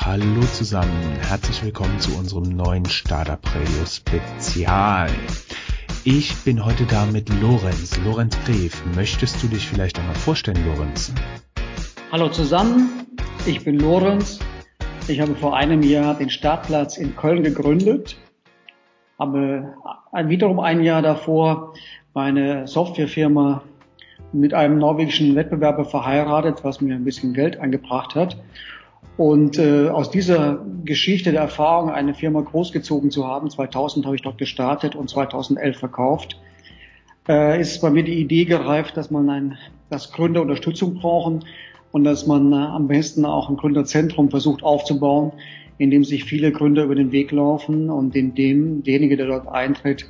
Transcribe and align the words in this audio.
Hallo 0.00 0.40
zusammen, 0.54 1.18
herzlich 1.28 1.62
willkommen 1.64 1.98
zu 1.98 2.16
unserem 2.16 2.44
neuen 2.56 2.86
Startup 2.86 3.40
Radio 3.44 3.84
Spezial. 3.84 5.10
Ich 6.04 6.34
bin 6.44 6.64
heute 6.64 6.84
da 6.84 7.04
mit 7.06 7.28
Lorenz, 7.42 7.98
Lorenz 8.04 8.38
Gref. 8.46 8.80
Möchtest 8.94 9.42
du 9.42 9.48
dich 9.48 9.66
vielleicht 9.66 9.98
einmal 9.98 10.14
vorstellen, 10.14 10.64
Lorenz? 10.66 11.12
Hallo 12.12 12.28
zusammen, 12.28 13.06
ich 13.44 13.64
bin 13.64 13.80
Lorenz. 13.80 14.38
Ich 15.08 15.20
habe 15.20 15.34
vor 15.34 15.56
einem 15.56 15.82
Jahr 15.82 16.14
den 16.14 16.30
Startplatz 16.30 16.96
in 16.96 17.16
Köln 17.16 17.42
gegründet, 17.42 18.16
habe 19.18 19.74
wiederum 20.12 20.60
ein 20.60 20.82
Jahr 20.82 21.02
davor 21.02 21.74
meine 22.14 22.68
Softwarefirma 22.68 23.62
mit 24.32 24.54
einem 24.54 24.78
norwegischen 24.78 25.34
Wettbewerber 25.34 25.84
verheiratet, 25.84 26.62
was 26.62 26.80
mir 26.80 26.94
ein 26.94 27.04
bisschen 27.04 27.34
Geld 27.34 27.58
eingebracht 27.58 28.14
hat. 28.14 28.36
Und 29.16 29.58
äh, 29.58 29.88
aus 29.88 30.10
dieser 30.10 30.64
Geschichte 30.84 31.32
der 31.32 31.40
Erfahrung, 31.40 31.90
eine 31.90 32.14
Firma 32.14 32.40
großgezogen 32.40 33.10
zu 33.10 33.26
haben, 33.26 33.50
2000 33.50 34.06
habe 34.06 34.14
ich 34.14 34.22
dort 34.22 34.38
gestartet 34.38 34.94
und 34.94 35.10
2011 35.10 35.76
verkauft, 35.76 36.40
äh, 37.28 37.60
ist 37.60 37.80
bei 37.80 37.90
mir 37.90 38.04
die 38.04 38.20
Idee 38.20 38.44
gereift, 38.44 38.96
dass 38.96 39.10
man 39.10 39.28
ein, 39.28 39.58
dass 39.90 40.12
Gründer 40.12 40.40
Unterstützung 40.40 40.94
brauchen 40.94 41.44
und 41.90 42.04
dass 42.04 42.26
man 42.26 42.52
äh, 42.52 42.56
am 42.56 42.86
besten 42.86 43.24
auch 43.24 43.48
ein 43.48 43.56
Gründerzentrum 43.56 44.30
versucht 44.30 44.62
aufzubauen, 44.62 45.32
in 45.78 45.90
dem 45.90 46.04
sich 46.04 46.24
viele 46.24 46.52
Gründer 46.52 46.84
über 46.84 46.94
den 46.94 47.12
Weg 47.12 47.32
laufen 47.32 47.90
und 47.90 48.14
in 48.14 48.34
dem 48.34 48.82
derjenige, 48.84 49.16
der 49.16 49.26
dort 49.26 49.48
eintritt, 49.48 50.08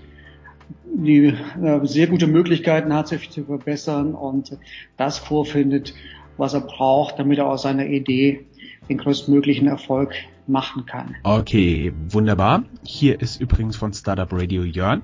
die 0.85 1.35
äh, 1.63 1.81
sehr 1.85 2.09
gute 2.09 2.27
Möglichkeiten 2.27 2.93
hat, 2.93 3.09
sich 3.09 3.31
zu 3.31 3.45
verbessern 3.45 4.15
und 4.15 4.59
das 4.97 5.19
vorfindet, 5.19 5.95
was 6.37 6.55
er 6.55 6.61
braucht, 6.61 7.19
damit 7.19 7.39
er 7.39 7.47
aus 7.47 7.63
seiner 7.63 7.87
Idee 7.87 8.47
den 8.89 8.99
größtmöglichen 8.99 9.69
Erfolg 9.69 10.15
machen 10.47 10.87
kann. 10.87 11.17
Okay, 11.23 11.93
wunderbar. 12.09 12.65
Hier 12.83 13.21
ist 13.21 13.41
übrigens 13.41 13.77
von 13.77 13.93
Startup 13.93 14.33
Radio 14.33 14.65
Jörn. 14.65 15.03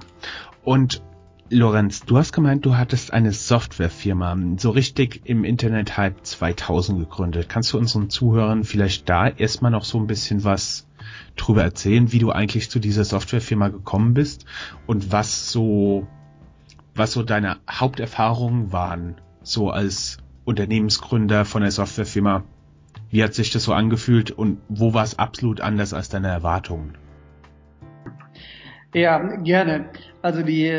Und 0.63 1.03
Lorenz, 1.51 2.01
du 2.01 2.17
hast 2.17 2.33
gemeint, 2.33 2.65
du 2.65 2.77
hattest 2.77 3.13
eine 3.13 3.33
Softwarefirma 3.33 4.37
so 4.57 4.71
richtig 4.71 5.21
im 5.25 5.45
Internet 5.45 5.97
Hype 5.99 6.25
2000 6.25 6.99
gegründet. 6.99 7.49
Kannst 7.51 7.73
du 7.73 7.79
unseren 7.79 8.09
Zuhörern 8.09 8.65
vielleicht 8.65 9.09
da 9.09 9.29
erstmal 9.29 9.71
noch 9.71 9.85
so 9.85 9.99
ein 9.99 10.07
bisschen 10.07 10.43
was 10.43 10.89
drüber 11.37 11.63
erzählen, 11.63 12.13
wie 12.13 12.19
du 12.19 12.33
eigentlich 12.33 12.71
zu 12.71 12.79
dieser 12.79 13.05
Softwarefirma 13.05 13.69
gekommen 13.69 14.15
bist 14.15 14.47
und 14.87 15.13
was 15.13 15.51
so, 15.51 16.07
was 16.95 17.13
so 17.13 17.23
deine 17.23 17.59
Haupterfahrungen 17.71 18.73
waren, 18.73 19.17
so 19.43 19.71
als 19.71 20.19
Unternehmensgründer 20.47 21.45
von 21.45 21.61
der 21.61 21.71
Softwarefirma 21.71 22.45
wie 23.15 23.23
hat 23.23 23.33
sich 23.33 23.53
das 23.53 23.63
so 23.63 23.73
angefühlt 23.73 24.33
und 24.33 24.59
wo 24.69 24.93
war 24.93 25.05
es 25.05 25.21
absolut 25.21 25.61
anders 25.61 25.95
als 25.95 26.09
deine 26.09 26.27
Erwartungen? 26.27 26.99
Ja, 28.93 29.19
gerne. 29.37 29.85
Also 30.21 30.43
die 30.43 30.73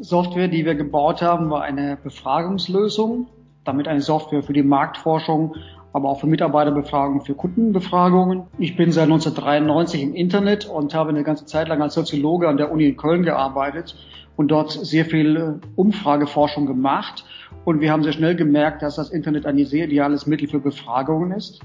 Software, 0.00 0.46
die 0.46 0.64
wir 0.64 0.76
gebaut 0.76 1.20
haben, 1.20 1.50
war 1.50 1.62
eine 1.62 1.98
Befragungslösung, 2.00 3.26
damit 3.64 3.88
eine 3.88 4.02
Software 4.02 4.44
für 4.44 4.52
die 4.52 4.62
Marktforschung, 4.62 5.56
aber 5.92 6.10
auch 6.10 6.20
für 6.20 6.28
Mitarbeiterbefragungen, 6.28 7.22
für 7.22 7.34
Kundenbefragungen. 7.34 8.44
Ich 8.58 8.76
bin 8.76 8.92
seit 8.92 9.06
1993 9.06 10.04
im 10.04 10.14
Internet 10.14 10.66
und 10.66 10.94
habe 10.94 11.10
eine 11.10 11.24
ganze 11.24 11.44
Zeit 11.44 11.66
lang 11.66 11.82
als 11.82 11.94
Soziologe 11.94 12.48
an 12.48 12.56
der 12.56 12.70
Uni 12.70 12.86
in 12.86 12.96
Köln 12.96 13.24
gearbeitet 13.24 13.96
und 14.36 14.46
dort 14.52 14.70
sehr 14.70 15.06
viel 15.06 15.58
Umfrageforschung 15.74 16.66
gemacht. 16.66 17.24
Und 17.64 17.80
wir 17.80 17.90
haben 17.90 18.04
sehr 18.04 18.12
schnell 18.12 18.36
gemerkt, 18.36 18.80
dass 18.80 18.94
das 18.94 19.10
Internet 19.10 19.44
ein 19.44 19.58
sehr 19.64 19.86
ideales 19.86 20.28
Mittel 20.28 20.46
für 20.46 20.60
Befragungen 20.60 21.32
ist 21.32 21.60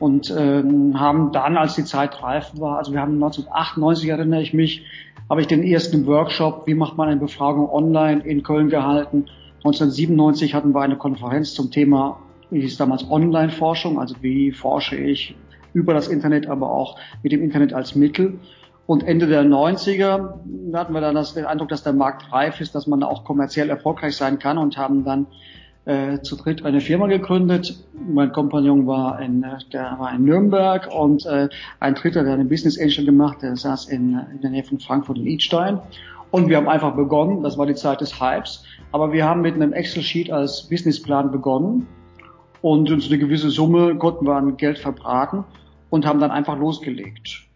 und 0.00 0.32
ähm, 0.36 0.98
haben 0.98 1.32
dann, 1.32 1.56
als 1.56 1.74
die 1.74 1.84
Zeit 1.84 2.22
reif 2.22 2.52
war, 2.56 2.78
also 2.78 2.92
wir 2.92 3.00
haben 3.00 3.14
1998 3.14 4.08
erinnere 4.08 4.42
ich 4.42 4.54
mich, 4.54 4.84
habe 5.28 5.40
ich 5.40 5.46
den 5.46 5.62
ersten 5.62 6.06
Workshop, 6.06 6.66
wie 6.66 6.74
macht 6.74 6.96
man 6.96 7.08
eine 7.08 7.20
Befragung 7.20 7.68
online 7.68 8.22
in 8.22 8.42
Köln 8.42 8.68
gehalten. 8.68 9.26
1997 9.58 10.54
hatten 10.54 10.74
wir 10.74 10.80
eine 10.80 10.96
Konferenz 10.96 11.52
zum 11.52 11.70
Thema, 11.70 12.20
wie 12.50 12.60
hieß 12.60 12.76
damals 12.76 13.10
Online-Forschung, 13.10 13.98
also 13.98 14.14
wie 14.20 14.52
forsche 14.52 14.96
ich 14.96 15.36
über 15.74 15.92
das 15.92 16.08
Internet, 16.08 16.46
aber 16.46 16.70
auch 16.70 16.96
mit 17.22 17.32
dem 17.32 17.42
Internet 17.42 17.74
als 17.74 17.94
Mittel. 17.94 18.38
Und 18.86 19.02
Ende 19.02 19.26
der 19.26 19.44
90er 19.44 20.38
hatten 20.72 20.92
wir 20.94 21.02
dann 21.02 21.14
das, 21.14 21.34
den 21.34 21.44
Eindruck, 21.44 21.68
dass 21.68 21.82
der 21.82 21.92
Markt 21.92 22.32
reif 22.32 22.60
ist, 22.62 22.74
dass 22.74 22.86
man 22.86 23.02
auch 23.02 23.24
kommerziell 23.24 23.68
erfolgreich 23.68 24.16
sein 24.16 24.38
kann 24.38 24.56
und 24.56 24.78
haben 24.78 25.04
dann 25.04 25.26
äh, 25.88 26.20
zu 26.20 26.36
dritt 26.36 26.66
eine 26.66 26.82
Firma 26.82 27.06
gegründet. 27.06 27.82
Mein 27.94 28.30
Kompagnon 28.30 28.86
war 28.86 29.20
in, 29.20 29.42
äh, 29.42 29.56
der 29.72 29.96
war 29.98 30.14
in 30.14 30.24
Nürnberg 30.24 30.86
und 30.94 31.24
äh, 31.24 31.48
ein 31.80 31.94
Dritter, 31.94 32.24
der 32.24 32.34
eine 32.34 32.44
Business 32.44 32.78
Angel 32.78 33.06
gemacht, 33.06 33.38
der 33.40 33.56
saß 33.56 33.86
in, 33.86 34.14
äh, 34.14 34.34
in 34.34 34.42
der 34.42 34.50
Nähe 34.50 34.64
von 34.64 34.78
Frankfurt 34.78 35.16
in 35.16 35.26
Idstein. 35.26 35.80
Und 36.30 36.50
wir 36.50 36.58
haben 36.58 36.68
einfach 36.68 36.94
begonnen, 36.94 37.42
das 37.42 37.56
war 37.56 37.64
die 37.64 37.74
Zeit 37.74 38.02
des 38.02 38.20
Hypes, 38.20 38.64
aber 38.92 39.12
wir 39.12 39.24
haben 39.24 39.40
mit 39.40 39.54
einem 39.54 39.72
Excel-Sheet 39.72 40.30
als 40.30 40.68
Businessplan 40.68 41.32
begonnen 41.32 41.86
und 42.60 42.90
uns 42.90 43.06
eine 43.06 43.16
gewisse 43.16 43.48
Summe 43.48 43.96
konnten 43.96 44.26
wir 44.26 44.34
an 44.34 44.58
Geld 44.58 44.78
verbraten 44.78 45.44
und 45.88 46.04
haben 46.04 46.20
dann 46.20 46.30
einfach 46.30 46.58
losgelegt 46.58 47.47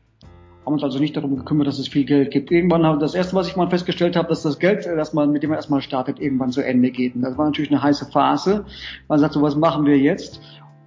haben 0.65 0.75
uns 0.75 0.85
also 0.85 0.99
nicht 0.99 1.17
darum 1.17 1.37
gekümmert, 1.37 1.67
dass 1.67 1.79
es 1.79 1.89
viel 1.89 2.05
Geld 2.05 2.31
gibt. 2.31 2.51
Irgendwann 2.51 2.87
haben 2.87 3.01
das 3.01 3.15
erste, 3.15 3.35
was 3.35 3.49
ich 3.49 3.57
mal 3.57 3.69
festgestellt 3.69 4.15
habe, 4.15 4.29
dass 4.29 4.43
das 4.43 4.59
Geld, 4.59 4.87
das 4.87 5.13
man, 5.13 5.33
mit 5.33 5.43
dem 5.43 5.51
man 5.51 5.57
erstmal 5.57 5.83
startet, 5.83 6.21
irgendwann 6.21 6.51
zu 6.51 6.61
Ende 6.61 6.91
geht. 6.91 7.17
Und 7.17 7.23
das 7.23 7.37
war 7.37 7.47
natürlich 7.47 7.71
eine 7.71 7.83
heiße 7.83 8.07
Phase. 8.13 8.65
Man 9.09 9.19
sagt 9.19 9.35
so, 9.35 9.43
was 9.43 9.57
machen 9.57 9.85
wir 9.87 9.99
jetzt? 9.99 10.41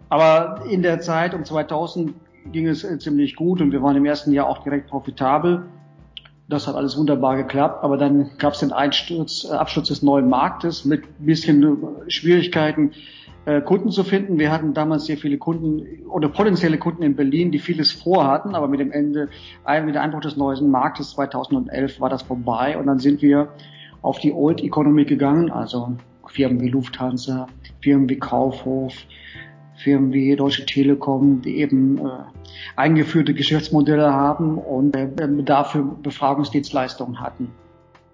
Aber 0.09 0.63
in 0.69 0.81
der 0.81 1.02
Zeit 1.02 1.34
um 1.34 1.44
2000 1.44 2.13
ging 2.52 2.68
es 2.68 2.84
äh, 2.84 2.97
ziemlich 3.00 3.36
gut 3.36 3.59
und 3.59 3.72
wir 3.72 3.81
waren 3.81 3.97
im 3.97 4.06
ersten 4.06 4.31
Jahr 4.31 4.47
auch 4.47 4.59
direkt 4.59 4.88
profitabel. 4.88 5.66
Das 6.47 6.67
hat 6.67 6.75
alles 6.75 6.95
wunderbar 6.95 7.38
geklappt, 7.38 7.83
aber 7.83 7.97
dann 7.97 8.29
gab 8.38 8.53
es 8.53 8.59
den 8.59 8.72
Einsturz, 8.72 9.47
äh, 9.50 9.53
Absturz 9.53 9.88
des 9.88 10.03
neuen 10.03 10.29
Marktes 10.29 10.85
mit 10.85 11.03
bisschen 11.19 11.63
äh, 11.63 12.11
Schwierigkeiten 12.11 12.91
äh, 13.45 13.61
Kunden 13.61 13.89
zu 13.89 14.03
finden. 14.03 14.38
Wir 14.38 14.51
hatten 14.51 14.75
damals 14.75 15.06
sehr 15.06 15.17
viele 15.17 15.39
Kunden 15.39 16.06
oder 16.07 16.29
potenzielle 16.29 16.78
Kunden 16.78 17.01
in 17.01 17.16
Berlin, 17.16 17.51
die 17.51 17.57
vieles 17.57 17.91
vorhatten, 17.91 18.53
aber 18.53 18.67
mit 18.67 18.79
dem 18.79 18.91
Ende, 18.91 19.29
mit 19.85 19.95
dem 19.95 20.01
Einbruch 20.01 20.22
des 20.22 20.38
neuen 20.38 20.69
Marktes 20.69 21.11
2011 21.11 22.00
war 22.00 22.09
das 22.09 22.22
vorbei 22.22 22.77
und 22.77 22.85
dann 22.85 23.00
sind 23.00 23.23
wir 23.23 23.50
auf 24.03 24.19
die 24.19 24.31
Old 24.31 24.63
Economy 24.63 25.06
gegangen, 25.06 25.50
also 25.50 25.95
Firmen 26.27 26.62
wie 26.62 26.69
Lufthansa, 26.69 27.47
Firmen 27.81 28.07
wie 28.07 28.19
Kaufhof, 28.19 28.94
Firmen 29.75 30.13
wie 30.13 30.36
Deutsche 30.36 30.66
Telekom, 30.66 31.41
die 31.41 31.58
eben 31.58 31.97
äh, 31.97 32.09
eingeführte 32.75 33.34
Geschäftsmodelle 33.34 34.13
haben 34.13 34.58
und 34.58 34.96
äh, 34.96 35.06
Bedarf 35.06 35.78
Befragungsdienstleistungen 36.02 37.19
hatten. 37.19 37.50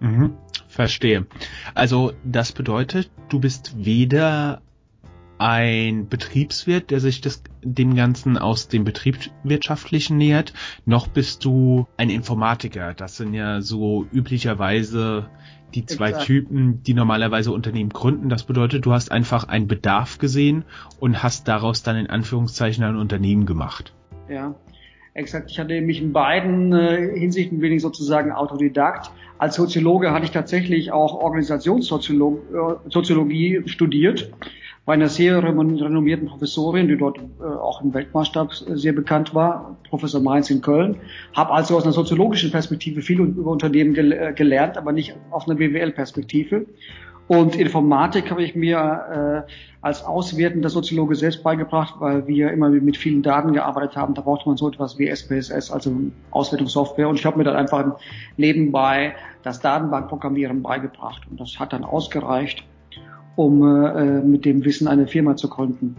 Mhm, 0.00 0.34
verstehe. 0.68 1.26
Also 1.74 2.12
das 2.24 2.52
bedeutet, 2.52 3.10
du 3.28 3.38
bist 3.38 3.74
weder 3.76 4.60
ein 5.38 6.08
Betriebswirt, 6.08 6.90
der 6.90 7.00
sich 7.00 7.20
das, 7.20 7.42
dem 7.62 7.96
Ganzen 7.96 8.38
aus 8.38 8.68
dem 8.68 8.84
Betriebswirtschaftlichen 8.84 10.16
nähert, 10.16 10.52
noch 10.84 11.08
bist 11.08 11.44
du 11.44 11.88
ein 11.96 12.10
Informatiker. 12.10 12.94
Das 12.94 13.16
sind 13.16 13.34
ja 13.34 13.60
so 13.60 14.06
üblicherweise 14.12 15.28
die 15.74 15.86
zwei 15.86 16.10
Exakt. 16.10 16.26
Typen, 16.26 16.82
die 16.82 16.94
normalerweise 16.94 17.52
Unternehmen 17.52 17.90
gründen. 17.90 18.28
Das 18.28 18.44
bedeutet, 18.44 18.86
du 18.86 18.92
hast 18.92 19.10
einfach 19.10 19.48
einen 19.48 19.66
Bedarf 19.66 20.18
gesehen 20.18 20.64
und 21.00 21.22
hast 21.22 21.48
daraus 21.48 21.82
dann 21.82 21.96
in 21.96 22.08
Anführungszeichen 22.08 22.84
ein 22.84 22.96
Unternehmen 22.96 23.46
gemacht. 23.46 23.94
Ja, 24.28 24.54
exakt. 25.14 25.50
Ich 25.50 25.58
hatte 25.58 25.80
mich 25.80 26.00
in 26.00 26.12
beiden 26.12 26.72
äh, 26.72 27.18
Hinsichten 27.18 27.60
wenig 27.60 27.82
sozusagen 27.82 28.30
Autodidakt. 28.32 29.10
Als 29.38 29.56
Soziologe 29.56 30.12
hatte 30.12 30.24
ich 30.24 30.30
tatsächlich 30.30 30.92
auch 30.92 31.14
Organisationssoziologie 31.14 33.56
äh, 33.56 33.68
studiert 33.68 34.32
bei 34.84 34.94
einer 34.94 35.08
sehr 35.08 35.42
renommierten 35.42 36.26
Professorin, 36.26 36.88
die 36.88 36.96
dort 36.96 37.18
äh, 37.18 37.44
auch 37.44 37.82
im 37.82 37.94
Weltmaßstab 37.94 38.52
sehr 38.52 38.92
bekannt 38.92 39.32
war, 39.34 39.76
Professor 39.88 40.20
Mainz 40.20 40.50
in 40.50 40.60
Köln. 40.60 40.96
Habe 41.34 41.52
also 41.52 41.76
aus 41.76 41.84
einer 41.84 41.92
soziologischen 41.92 42.50
Perspektive 42.50 43.00
viel 43.00 43.20
über 43.20 43.50
Unternehmen 43.50 43.94
äh, 43.94 44.32
gelernt, 44.34 44.76
aber 44.76 44.92
nicht 44.92 45.14
aus 45.30 45.46
einer 45.46 45.54
BWL-Perspektive. 45.56 46.66
Und 47.28 47.54
Informatik 47.54 48.30
habe 48.30 48.42
ich 48.42 48.56
mir 48.56 49.44
äh, 49.46 49.52
als 49.80 50.04
auswertender 50.04 50.68
Soziologe 50.68 51.14
selbst 51.14 51.44
beigebracht, 51.44 51.94
weil 51.98 52.26
wir 52.26 52.50
immer 52.50 52.68
mit 52.68 52.96
vielen 52.96 53.22
Daten 53.22 53.52
gearbeitet 53.52 53.96
haben. 53.96 54.14
Da 54.14 54.22
braucht 54.22 54.46
man 54.46 54.56
so 54.56 54.68
etwas 54.68 54.98
wie 54.98 55.08
SPSS, 55.08 55.70
also 55.70 55.94
Auswertungssoftware. 56.32 57.08
Und 57.08 57.20
ich 57.20 57.24
habe 57.24 57.38
mir 57.38 57.44
dann 57.44 57.56
einfach 57.56 57.96
nebenbei 58.36 59.14
das 59.44 59.60
Datenbankprogrammieren 59.60 60.62
beigebracht. 60.62 61.22
Und 61.30 61.40
das 61.40 61.58
hat 61.60 61.72
dann 61.72 61.84
ausgereicht, 61.84 62.64
um 63.36 63.62
äh, 63.62 64.20
mit 64.20 64.44
dem 64.44 64.64
Wissen 64.64 64.88
eine 64.88 65.06
Firma 65.06 65.36
zu 65.36 65.48
gründen. 65.48 65.96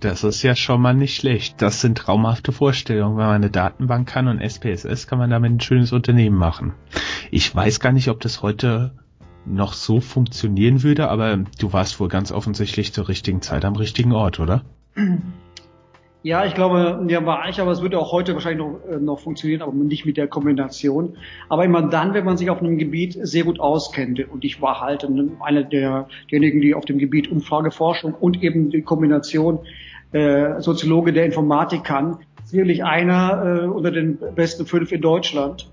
Das 0.00 0.22
ist 0.22 0.42
ja 0.42 0.54
schon 0.54 0.82
mal 0.82 0.94
nicht 0.94 1.16
schlecht. 1.16 1.62
Das 1.62 1.80
sind 1.80 1.96
traumhafte 1.96 2.52
Vorstellungen. 2.52 3.16
Wenn 3.16 3.24
man 3.24 3.34
eine 3.36 3.50
Datenbank 3.50 4.06
kann 4.06 4.28
und 4.28 4.38
SPSS, 4.38 5.06
kann 5.06 5.18
man 5.18 5.30
damit 5.30 5.50
ein 5.50 5.60
schönes 5.60 5.92
Unternehmen 5.92 6.36
machen. 6.36 6.74
Ich 7.30 7.54
weiß 7.54 7.80
gar 7.80 7.92
nicht, 7.92 8.08
ob 8.08 8.20
das 8.20 8.42
heute 8.42 8.92
noch 9.46 9.72
so 9.72 10.00
funktionieren 10.00 10.82
würde, 10.82 11.08
aber 11.08 11.38
du 11.58 11.72
warst 11.72 12.00
wohl 12.00 12.08
ganz 12.08 12.32
offensichtlich 12.32 12.92
zur 12.92 13.08
richtigen 13.08 13.40
Zeit 13.40 13.64
am 13.64 13.76
richtigen 13.76 14.12
Ort, 14.12 14.40
oder? 14.40 14.62
Ja, 16.24 16.46
ich 16.46 16.54
glaube, 16.54 17.04
ja, 17.06 17.26
war 17.26 17.50
ich, 17.50 17.60
aber 17.60 17.70
es 17.70 17.82
würde 17.82 17.98
auch 17.98 18.10
heute 18.10 18.32
wahrscheinlich 18.32 18.66
noch, 18.66 18.80
äh, 18.90 18.96
noch 18.96 19.18
funktionieren, 19.18 19.60
aber 19.60 19.74
nicht 19.74 20.06
mit 20.06 20.16
der 20.16 20.26
Kombination. 20.26 21.18
Aber 21.50 21.66
immer 21.66 21.82
dann, 21.82 22.14
wenn 22.14 22.24
man 22.24 22.38
sich 22.38 22.48
auf 22.48 22.60
einem 22.60 22.78
Gebiet 22.78 23.18
sehr 23.20 23.44
gut 23.44 23.60
auskennt. 23.60 24.26
Und 24.32 24.42
ich 24.42 24.62
war 24.62 24.80
halt 24.80 25.06
einer 25.40 25.62
der, 25.64 26.08
derjenigen, 26.30 26.62
die 26.62 26.74
auf 26.74 26.86
dem 26.86 26.96
Gebiet 26.96 27.30
Umfrageforschung 27.30 28.14
und 28.14 28.42
eben 28.42 28.70
die 28.70 28.80
Kombination 28.80 29.58
äh, 30.12 30.62
Soziologe 30.62 31.12
der 31.12 31.26
Informatik 31.26 31.84
kann. 31.84 32.16
Sicherlich 32.44 32.82
einer 32.84 33.60
äh, 33.62 33.66
unter 33.66 33.90
den 33.90 34.18
besten 34.34 34.64
fünf 34.64 34.92
in 34.92 35.02
Deutschland. 35.02 35.70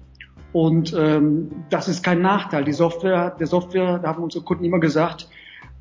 Und 0.52 0.94
ähm, 0.94 1.64
das 1.70 1.88
ist 1.88 2.04
kein 2.04 2.22
Nachteil. 2.22 2.66
Die 2.66 2.74
Software, 2.74 3.38
der 3.40 3.48
Software, 3.48 4.00
da 4.00 4.10
haben 4.10 4.22
unsere 4.22 4.44
Kunden 4.44 4.66
immer 4.66 4.82
gesagt, 4.82 5.30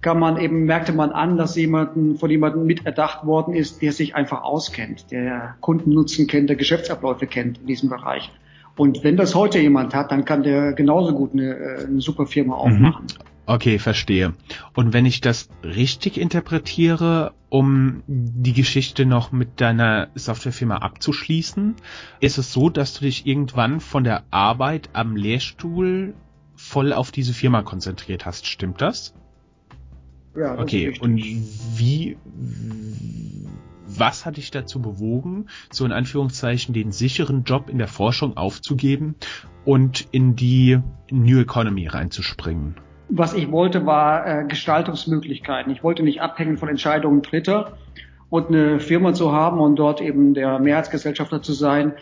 kann 0.00 0.18
man 0.18 0.38
eben, 0.38 0.64
merkte 0.64 0.92
man 0.92 1.12
an, 1.12 1.36
dass 1.36 1.56
jemanden, 1.56 2.16
von 2.16 2.30
jemandem 2.30 2.64
miterdacht 2.64 3.26
worden 3.26 3.54
ist, 3.54 3.82
der 3.82 3.92
sich 3.92 4.14
einfach 4.14 4.42
auskennt, 4.42 5.10
der 5.10 5.56
Kundennutzen 5.60 6.26
kennt, 6.26 6.48
der 6.48 6.56
Geschäftsabläufe 6.56 7.26
kennt 7.26 7.58
in 7.58 7.66
diesem 7.66 7.90
Bereich. 7.90 8.30
Und 8.76 9.04
wenn 9.04 9.16
das 9.16 9.34
heute 9.34 9.58
jemand 9.58 9.94
hat, 9.94 10.10
dann 10.10 10.24
kann 10.24 10.42
der 10.42 10.72
genauso 10.72 11.14
gut 11.14 11.32
eine, 11.32 11.54
äh, 11.54 11.86
eine 11.86 12.00
super 12.00 12.26
Firma 12.26 12.54
mhm. 12.54 12.60
aufmachen. 12.60 13.06
Okay, 13.44 13.78
verstehe. 13.78 14.32
Und 14.74 14.92
wenn 14.92 15.04
ich 15.06 15.20
das 15.20 15.48
richtig 15.64 16.18
interpretiere, 16.18 17.32
um 17.48 18.02
die 18.06 18.52
Geschichte 18.52 19.06
noch 19.06 19.32
mit 19.32 19.60
deiner 19.60 20.08
Softwarefirma 20.14 20.76
abzuschließen, 20.76 21.74
ist 22.20 22.38
es 22.38 22.52
so, 22.52 22.70
dass 22.70 22.94
du 22.94 23.06
dich 23.06 23.26
irgendwann 23.26 23.80
von 23.80 24.04
der 24.04 24.22
Arbeit 24.30 24.90
am 24.92 25.16
Lehrstuhl 25.16 26.14
voll 26.54 26.92
auf 26.92 27.10
diese 27.10 27.32
Firma 27.32 27.62
konzentriert 27.62 28.24
hast. 28.24 28.46
Stimmt 28.46 28.80
das? 28.80 29.14
Ja, 30.36 30.58
okay, 30.58 30.96
und 31.00 31.16
wie, 31.76 32.16
was 33.86 34.24
hat 34.24 34.36
dich 34.36 34.50
dazu 34.50 34.80
bewogen, 34.80 35.46
so 35.70 35.84
in 35.84 35.92
Anführungszeichen 35.92 36.72
den 36.72 36.92
sicheren 36.92 37.42
Job 37.44 37.68
in 37.68 37.78
der 37.78 37.88
Forschung 37.88 38.36
aufzugeben 38.36 39.16
und 39.64 40.06
in 40.12 40.36
die 40.36 40.78
New 41.10 41.40
Economy 41.40 41.88
reinzuspringen? 41.88 42.76
Was 43.08 43.34
ich 43.34 43.50
wollte, 43.50 43.86
war 43.86 44.26
äh, 44.26 44.44
Gestaltungsmöglichkeiten. 44.46 45.72
Ich 45.72 45.82
wollte 45.82 46.04
nicht 46.04 46.22
abhängen 46.22 46.56
von 46.58 46.68
Entscheidungen 46.68 47.22
Dritter 47.22 47.76
und 48.28 48.48
eine 48.48 48.78
Firma 48.78 49.12
zu 49.12 49.32
haben 49.32 49.58
und 49.58 49.76
dort 49.76 50.00
eben 50.00 50.34
der 50.34 50.60
Mehrheitsgesellschafter 50.60 51.42
zu 51.42 51.52
sein, 51.52 51.94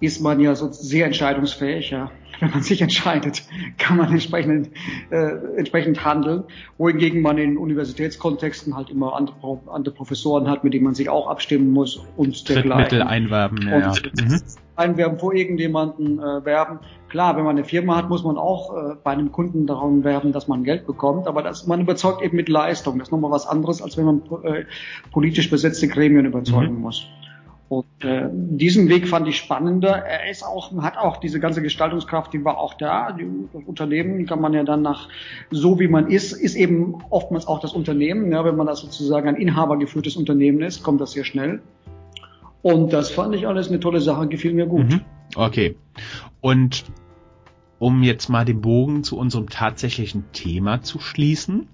ist 0.00 0.20
man 0.20 0.40
ja 0.40 0.54
so 0.54 0.70
sehr 0.70 1.06
entscheidungsfähig. 1.06 1.90
Ja. 1.90 2.10
Wenn 2.40 2.50
man 2.50 2.62
sich 2.62 2.80
entscheidet, 2.80 3.42
kann 3.78 3.96
man 3.96 4.12
entsprechend, 4.12 4.70
äh, 5.10 5.56
entsprechend 5.56 6.04
handeln. 6.04 6.44
Wohingegen 6.76 7.20
man 7.20 7.36
in 7.36 7.56
Universitätskontexten 7.56 8.76
halt 8.76 8.90
immer 8.90 9.16
andere, 9.16 9.60
andere 9.66 9.94
Professoren 9.94 10.48
hat, 10.48 10.62
mit 10.62 10.72
denen 10.72 10.84
man 10.84 10.94
sich 10.94 11.08
auch 11.08 11.28
abstimmen 11.28 11.72
muss 11.72 12.00
und 12.16 12.48
dergleichen. 12.48 12.82
Mittel 12.82 13.02
einwerben, 13.02 13.66
ja. 13.66 13.78
Ja. 13.80 13.92
Mhm. 14.22 14.40
Einwerben 14.76 15.18
vor 15.18 15.34
irgendjemanden 15.34 16.20
äh, 16.20 16.44
werben. 16.44 16.78
Klar, 17.08 17.36
wenn 17.36 17.42
man 17.42 17.56
eine 17.56 17.64
Firma 17.64 17.96
hat, 17.96 18.08
muss 18.08 18.22
man 18.22 18.38
auch 18.38 18.76
äh, 18.76 18.94
bei 19.02 19.10
einem 19.10 19.32
Kunden 19.32 19.66
darum 19.66 20.04
werben, 20.04 20.32
dass 20.32 20.46
man 20.46 20.62
Geld 20.62 20.86
bekommt. 20.86 21.26
Aber 21.26 21.42
das, 21.42 21.66
man 21.66 21.80
überzeugt 21.80 22.22
eben 22.22 22.36
mit 22.36 22.48
Leistung. 22.48 23.00
Das 23.00 23.08
ist 23.08 23.12
nochmal 23.12 23.32
was 23.32 23.48
anderes, 23.48 23.82
als 23.82 23.96
wenn 23.96 24.04
man 24.04 24.22
äh, 24.44 24.64
politisch 25.10 25.50
besetzte 25.50 25.88
Gremien 25.88 26.26
überzeugen 26.26 26.76
mhm. 26.76 26.82
muss. 26.82 27.08
Und 27.68 27.84
äh, 28.00 28.28
diesen 28.32 28.88
Weg 28.88 29.08
fand 29.08 29.28
ich 29.28 29.36
spannender. 29.36 29.90
Er 29.90 30.30
ist 30.30 30.42
auch, 30.42 30.72
hat 30.80 30.96
auch 30.96 31.18
diese 31.18 31.38
ganze 31.38 31.60
Gestaltungskraft, 31.60 32.32
die 32.32 32.42
war 32.44 32.58
auch 32.58 32.74
da. 32.74 33.12
Das 33.52 33.62
Unternehmen 33.66 34.24
kann 34.24 34.40
man 34.40 34.54
ja 34.54 34.64
dann 34.64 34.80
nach 34.80 35.08
so 35.50 35.78
wie 35.78 35.88
man 35.88 36.10
ist, 36.10 36.32
ist 36.32 36.54
eben 36.54 37.02
oftmals 37.10 37.46
auch 37.46 37.60
das 37.60 37.74
Unternehmen. 37.74 38.32
Ja, 38.32 38.44
wenn 38.44 38.56
man 38.56 38.66
das 38.66 38.80
sozusagen 38.80 39.28
ein 39.28 39.36
inhabergeführtes 39.36 40.16
Unternehmen 40.16 40.62
ist, 40.62 40.82
kommt 40.82 41.00
das 41.00 41.12
sehr 41.12 41.24
schnell. 41.24 41.60
Und 42.62 42.92
das 42.92 43.10
fand 43.10 43.34
ich 43.34 43.46
alles 43.46 43.68
eine 43.68 43.80
tolle 43.80 44.00
Sache, 44.00 44.28
gefiel 44.28 44.54
mir 44.54 44.66
gut. 44.66 44.88
Mhm. 44.88 45.00
Okay. 45.36 45.76
Und 46.40 46.84
um 47.78 48.02
jetzt 48.02 48.28
mal 48.28 48.44
den 48.44 48.60
Bogen 48.60 49.04
zu 49.04 49.16
unserem 49.16 49.48
tatsächlichen 49.48 50.24
Thema 50.32 50.82
zu 50.82 50.98
schließen. 50.98 51.68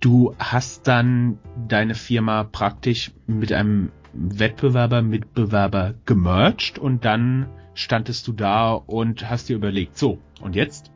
Du 0.00 0.34
hast 0.38 0.86
dann 0.86 1.38
deine 1.68 1.94
Firma 1.94 2.44
praktisch 2.44 3.12
mit 3.26 3.52
einem 3.52 3.90
Wettbewerber, 4.12 5.02
Mitbewerber 5.02 5.94
gemerged 6.04 6.78
und 6.78 7.04
dann 7.04 7.46
standest 7.74 8.26
du 8.28 8.32
da 8.32 8.72
und 8.72 9.28
hast 9.30 9.48
dir 9.48 9.56
überlegt, 9.56 9.96
so, 9.96 10.18
und 10.40 10.56
jetzt? 10.56 10.90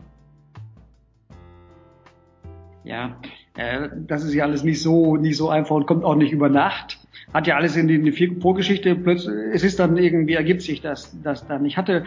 Ja, 2.84 3.16
äh, 3.56 3.88
das 4.06 4.24
ist 4.24 4.34
ja 4.34 4.44
alles 4.44 4.62
nicht 4.62 4.82
so, 4.82 5.16
nicht 5.16 5.36
so 5.36 5.48
einfach 5.48 5.74
und 5.74 5.86
kommt 5.86 6.04
auch 6.04 6.16
nicht 6.16 6.32
über 6.32 6.48
Nacht. 6.48 7.03
Hat 7.34 7.48
ja 7.48 7.56
alles 7.56 7.76
in 7.76 7.88
die, 7.88 8.38
Vorgeschichte, 8.40 8.94
plötzlich, 8.94 9.34
es 9.52 9.64
ist 9.64 9.80
dann 9.80 9.96
irgendwie, 9.96 10.34
ergibt 10.34 10.62
sich 10.62 10.80
das, 10.80 11.14
das 11.22 11.46
dann. 11.46 11.64
Ich 11.64 11.76
hatte 11.76 12.04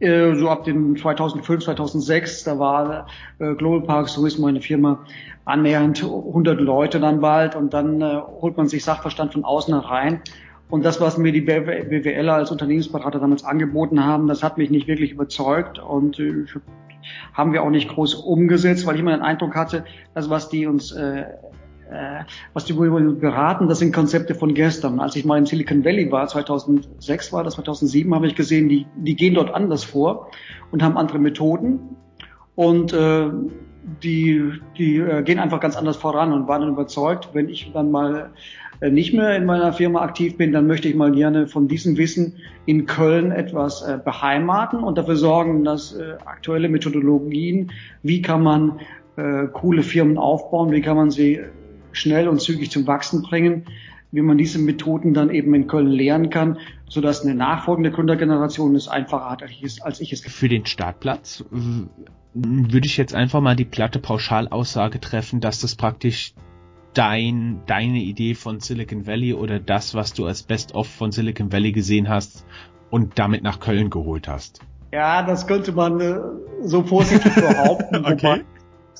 äh, 0.00 0.34
so 0.34 0.50
ab 0.50 0.64
den 0.64 0.96
2005, 0.96 1.64
2006, 1.64 2.44
da 2.44 2.58
war 2.58 3.06
äh, 3.38 3.54
Global 3.54 3.86
Parks 3.86 4.14
Tourismus 4.14 4.48
eine 4.48 4.60
Firma, 4.60 5.06
annähernd 5.44 6.02
100 6.02 6.60
Leute 6.60 6.98
dann 6.98 7.20
bald 7.20 7.54
und 7.54 7.72
dann 7.72 8.02
äh, 8.02 8.20
holt 8.40 8.56
man 8.56 8.66
sich 8.66 8.84
Sachverstand 8.84 9.32
von 9.32 9.44
außen 9.44 9.72
herein. 9.72 10.20
Und 10.68 10.84
das, 10.84 11.00
was 11.00 11.16
mir 11.16 11.30
die 11.30 11.42
BWLer 11.42 12.34
als 12.34 12.50
Unternehmensberater 12.50 13.20
damals 13.20 13.44
angeboten 13.44 14.04
haben, 14.04 14.26
das 14.26 14.42
hat 14.42 14.58
mich 14.58 14.68
nicht 14.68 14.88
wirklich 14.88 15.12
überzeugt 15.12 15.78
und 15.78 16.18
äh, 16.18 16.44
haben 17.32 17.52
wir 17.52 17.62
auch 17.62 17.70
nicht 17.70 17.88
groß 17.88 18.16
umgesetzt, 18.16 18.84
weil 18.84 18.96
ich 18.96 19.00
immer 19.00 19.12
den 19.12 19.22
Eindruck 19.22 19.54
hatte, 19.54 19.84
dass 20.14 20.28
was 20.28 20.48
die 20.48 20.66
uns 20.66 20.90
äh, 20.90 21.24
was 22.52 22.64
die 22.64 22.72
beraten, 22.72 23.68
das 23.68 23.78
sind 23.78 23.94
Konzepte 23.94 24.34
von 24.34 24.54
gestern. 24.54 24.98
Als 24.98 25.14
ich 25.16 25.24
mal 25.24 25.38
im 25.38 25.46
Silicon 25.46 25.84
Valley 25.84 26.10
war, 26.10 26.26
2006 26.26 27.32
war 27.32 27.44
das, 27.44 27.54
2007, 27.54 28.14
habe 28.14 28.26
ich 28.26 28.34
gesehen, 28.34 28.68
die, 28.68 28.86
die 28.96 29.14
gehen 29.14 29.34
dort 29.34 29.54
anders 29.54 29.84
vor 29.84 30.30
und 30.72 30.82
haben 30.82 30.96
andere 30.96 31.18
Methoden. 31.18 31.96
Und 32.56 32.92
äh, 32.92 33.28
die, 34.02 34.52
die 34.76 34.96
äh, 34.96 35.22
gehen 35.22 35.38
einfach 35.38 35.60
ganz 35.60 35.76
anders 35.76 35.96
voran 35.96 36.32
und 36.32 36.48
waren 36.48 36.62
dann 36.62 36.70
überzeugt, 36.70 37.30
wenn 37.34 37.48
ich 37.48 37.70
dann 37.72 37.90
mal 37.90 38.30
äh, 38.80 38.90
nicht 38.90 39.14
mehr 39.14 39.36
in 39.36 39.44
meiner 39.44 39.72
Firma 39.72 40.02
aktiv 40.02 40.36
bin, 40.36 40.52
dann 40.52 40.66
möchte 40.66 40.88
ich 40.88 40.94
mal 40.94 41.12
gerne 41.12 41.46
von 41.46 41.68
diesem 41.68 41.96
Wissen 41.96 42.34
in 42.66 42.86
Köln 42.86 43.30
etwas 43.30 43.82
äh, 43.82 43.98
beheimaten 44.02 44.80
und 44.80 44.98
dafür 44.98 45.16
sorgen, 45.16 45.64
dass 45.64 45.94
äh, 45.94 46.14
aktuelle 46.24 46.68
Methodologien, 46.68 47.70
wie 48.02 48.22
kann 48.22 48.42
man 48.42 48.80
äh, 49.16 49.46
coole 49.52 49.82
Firmen 49.82 50.18
aufbauen, 50.18 50.72
wie 50.72 50.80
kann 50.80 50.96
man 50.96 51.10
sie 51.10 51.40
schnell 51.96 52.28
und 52.28 52.40
zügig 52.40 52.70
zum 52.70 52.86
Wachsen 52.86 53.22
bringen, 53.22 53.66
wie 54.12 54.22
man 54.22 54.38
diese 54.38 54.58
Methoden 54.58 55.14
dann 55.14 55.30
eben 55.30 55.54
in 55.54 55.66
Köln 55.66 55.88
lernen 55.88 56.30
kann, 56.30 56.58
sodass 56.88 57.22
eine 57.22 57.34
nachfolgende 57.34 57.90
Gründergeneration 57.90 58.74
es 58.74 58.88
einfacher 58.88 59.30
hat, 59.30 59.42
als 59.42 60.00
ich 60.00 60.12
es. 60.12 60.20
Für 60.20 60.48
den 60.48 60.66
Startplatz 60.66 61.44
würde 62.32 62.86
ich 62.86 62.96
jetzt 62.96 63.14
einfach 63.14 63.40
mal 63.40 63.56
die 63.56 63.64
platte 63.64 63.98
Pauschalaussage 63.98 65.00
treffen, 65.00 65.40
dass 65.40 65.60
das 65.60 65.74
praktisch 65.74 66.34
dein, 66.94 67.62
deine 67.66 67.98
Idee 67.98 68.34
von 68.34 68.60
Silicon 68.60 69.06
Valley 69.06 69.34
oder 69.34 69.58
das, 69.58 69.94
was 69.94 70.12
du 70.12 70.26
als 70.26 70.42
Best-of 70.42 70.86
von 70.86 71.12
Silicon 71.12 71.52
Valley 71.52 71.72
gesehen 71.72 72.08
hast 72.08 72.46
und 72.90 73.18
damit 73.18 73.42
nach 73.42 73.60
Köln 73.60 73.90
geholt 73.90 74.28
hast? 74.28 74.60
Ja, 74.92 75.22
das 75.22 75.46
könnte 75.46 75.72
man 75.72 76.00
äh, 76.00 76.18
so 76.62 76.82
positiv 76.82 77.34
behaupten. 77.34 77.96
okay. 78.06 78.44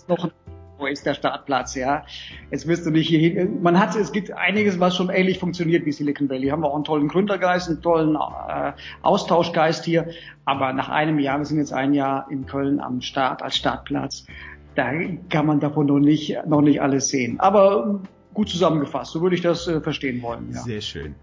noch 0.09 0.31
wo 0.79 0.87
ist 0.87 1.07
der 1.07 1.15
Startplatz, 1.15 1.75
ja. 1.75 2.05
Jetzt 2.51 2.67
wirst 2.67 2.87
du 2.87 2.91
nicht 2.91 3.09
hier 3.09 3.19
hin. 3.19 3.63
Man 3.63 3.79
hat, 3.79 3.97
es 3.97 4.13
gibt 4.13 4.33
einiges, 4.33 4.79
was 4.81 4.97
schon 4.97 5.11
ähnlich 5.11 5.39
funktioniert 5.39 5.87
wie 5.87 5.93
Silicon 5.93 6.29
Valley. 6.29 6.49
Haben 6.49 6.63
wir 6.63 6.69
auch 6.69 6.75
einen 6.75 6.85
tollen 6.85 7.09
Gründergeist, 7.09 7.69
einen 7.69 7.83
tollen 7.83 8.17
äh, 8.17 8.73
Austauschgeist 9.03 9.85
hier. 9.85 10.09
Aber 10.45 10.73
nach 10.73 10.89
einem 10.89 11.19
Jahr, 11.19 11.39
wir 11.39 11.45
sind 11.45 11.59
jetzt 11.59 11.73
ein 11.73 11.95
Jahr 11.95 12.31
in 12.31 12.47
Köln 12.47 12.81
am 12.81 13.01
Start 13.01 13.43
als 13.43 13.57
Startplatz, 13.57 14.27
da 14.75 14.93
kann 15.31 15.47
man 15.47 15.59
davon 15.59 15.87
noch 15.87 15.99
nicht, 15.99 16.37
noch 16.47 16.61
nicht 16.61 16.83
alles 16.83 17.09
sehen. 17.09 17.41
Aber 17.41 18.01
gut 18.35 18.51
zusammengefasst, 18.51 19.13
so 19.13 19.23
würde 19.23 19.35
ich 19.35 19.43
das 19.43 19.67
äh, 19.67 19.81
verstehen 19.81 20.21
wollen. 20.23 20.51
Ja. 20.53 20.61
Sehr 20.61 20.83
schön. 20.83 21.15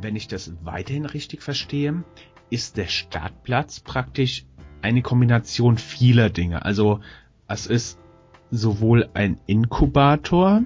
Wenn 0.00 0.14
ich 0.14 0.28
das 0.28 0.52
weiterhin 0.62 1.04
richtig 1.04 1.42
verstehe, 1.42 2.04
ist 2.48 2.76
der 2.76 2.86
Startplatz 2.86 3.80
praktisch 3.80 4.46
eine 4.80 5.02
Kombination 5.02 5.76
vieler 5.76 6.30
Dinge. 6.30 6.64
Also 6.64 7.00
es 7.48 7.66
ist 7.66 7.99
sowohl 8.50 9.08
ein 9.14 9.38
Inkubator 9.46 10.62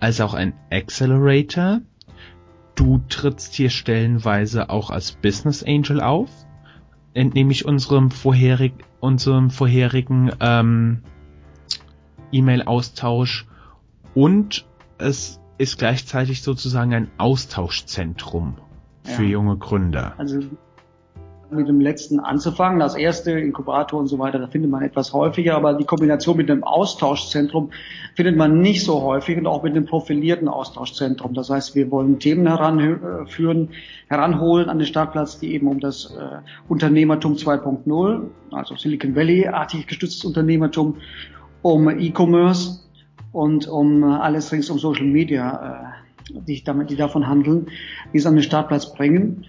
als 0.00 0.20
auch 0.20 0.34
ein 0.34 0.54
Accelerator. 0.70 1.80
Du 2.74 3.00
trittst 3.08 3.54
hier 3.54 3.70
stellenweise 3.70 4.70
auch 4.70 4.90
als 4.90 5.12
Business 5.12 5.62
Angel 5.62 6.00
auf, 6.00 6.30
entnehme 7.14 7.52
ich 7.52 7.64
unserem 7.64 8.10
vorherig, 8.10 8.72
unserem 9.00 9.50
vorherigen 9.50 10.32
ähm, 10.40 11.02
E-Mail-Austausch 12.32 13.46
und 14.14 14.66
es 14.98 15.40
ist 15.58 15.78
gleichzeitig 15.78 16.42
sozusagen 16.42 16.94
ein 16.94 17.10
Austauschzentrum 17.18 18.56
für 19.04 19.22
ja. 19.22 19.28
junge 19.28 19.58
Gründer. 19.58 20.14
Also 20.18 20.40
mit 21.52 21.68
dem 21.68 21.80
letzten 21.80 22.20
anzufangen. 22.20 22.78
Das 22.78 22.94
erste, 22.94 23.32
Inkubator 23.32 24.00
und 24.00 24.06
so 24.06 24.18
weiter, 24.18 24.38
da 24.38 24.46
findet 24.46 24.70
man 24.70 24.82
etwas 24.82 25.12
häufiger, 25.12 25.56
aber 25.56 25.74
die 25.74 25.84
Kombination 25.84 26.36
mit 26.36 26.50
einem 26.50 26.64
Austauschzentrum 26.64 27.70
findet 28.14 28.36
man 28.36 28.60
nicht 28.60 28.84
so 28.84 29.02
häufig 29.02 29.38
und 29.38 29.46
auch 29.46 29.62
mit 29.62 29.74
einem 29.74 29.86
profilierten 29.86 30.48
Austauschzentrum. 30.48 31.34
Das 31.34 31.50
heißt, 31.50 31.74
wir 31.74 31.90
wollen 31.90 32.18
Themen 32.18 32.46
heranführen, 32.46 33.70
heranholen 34.08 34.68
an 34.68 34.78
den 34.78 34.86
Startplatz, 34.86 35.38
die 35.38 35.54
eben 35.54 35.68
um 35.68 35.80
das 35.80 36.14
äh, 36.16 36.38
Unternehmertum 36.68 37.34
2.0, 37.34 38.22
also 38.50 38.76
Silicon 38.76 39.14
Valley-artig 39.14 39.86
gestütztes 39.86 40.24
Unternehmertum, 40.24 40.96
um 41.62 41.88
E-Commerce 41.88 42.80
und 43.32 43.68
um 43.68 44.04
alles 44.04 44.52
rings 44.52 44.68
um 44.70 44.78
Social 44.78 45.06
Media, 45.06 45.94
äh, 46.34 46.40
die, 46.46 46.62
damit, 46.62 46.90
die 46.90 46.96
davon 46.96 47.26
handeln, 47.26 47.66
die 48.12 48.18
es 48.18 48.26
an 48.26 48.34
den 48.34 48.42
Startplatz 48.42 48.92
bringen 48.92 49.46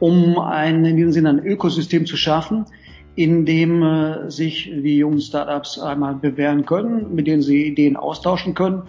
um 0.00 0.38
ein, 0.38 0.84
in 0.84 0.96
diesem 0.96 1.12
Sinne 1.12 1.28
ein 1.28 1.38
Ökosystem 1.38 2.06
zu 2.06 2.16
schaffen, 2.16 2.66
in 3.14 3.44
dem 3.44 3.82
äh, 3.82 4.30
sich 4.30 4.64
die 4.64 4.96
jungen 4.96 5.20
Startups 5.20 5.78
einmal 5.78 6.14
bewähren 6.14 6.64
können, 6.64 7.14
mit 7.14 7.26
denen 7.26 7.42
sie 7.42 7.66
Ideen 7.66 7.96
austauschen 7.96 8.54
können. 8.54 8.84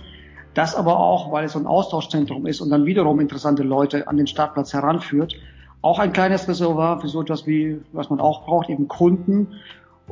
Das 0.54 0.76
aber 0.76 1.00
auch, 1.00 1.32
weil 1.32 1.46
es 1.46 1.54
so 1.54 1.60
ein 1.60 1.68
Austauschzentrum 1.68 2.46
ist 2.46 2.62
und 2.62 2.70
dann 2.70 2.86
wiederum 2.86 3.20
interessante 3.20 3.64
Leute 3.64 4.08
an 4.08 4.18
den 4.18 4.28
Startplatz 4.28 4.74
heranführt, 4.74 5.36
auch 5.82 6.00
ein 6.00 6.14
kleines 6.14 6.48
Reservoir 6.48 7.02
für 7.02 7.08
so 7.08 7.22
etwas 7.22 7.48
wie, 7.48 7.80
was 7.92 8.10
man 8.10 8.20
auch 8.20 8.46
braucht, 8.46 8.70
eben 8.70 8.88
Kunden 8.88 9.48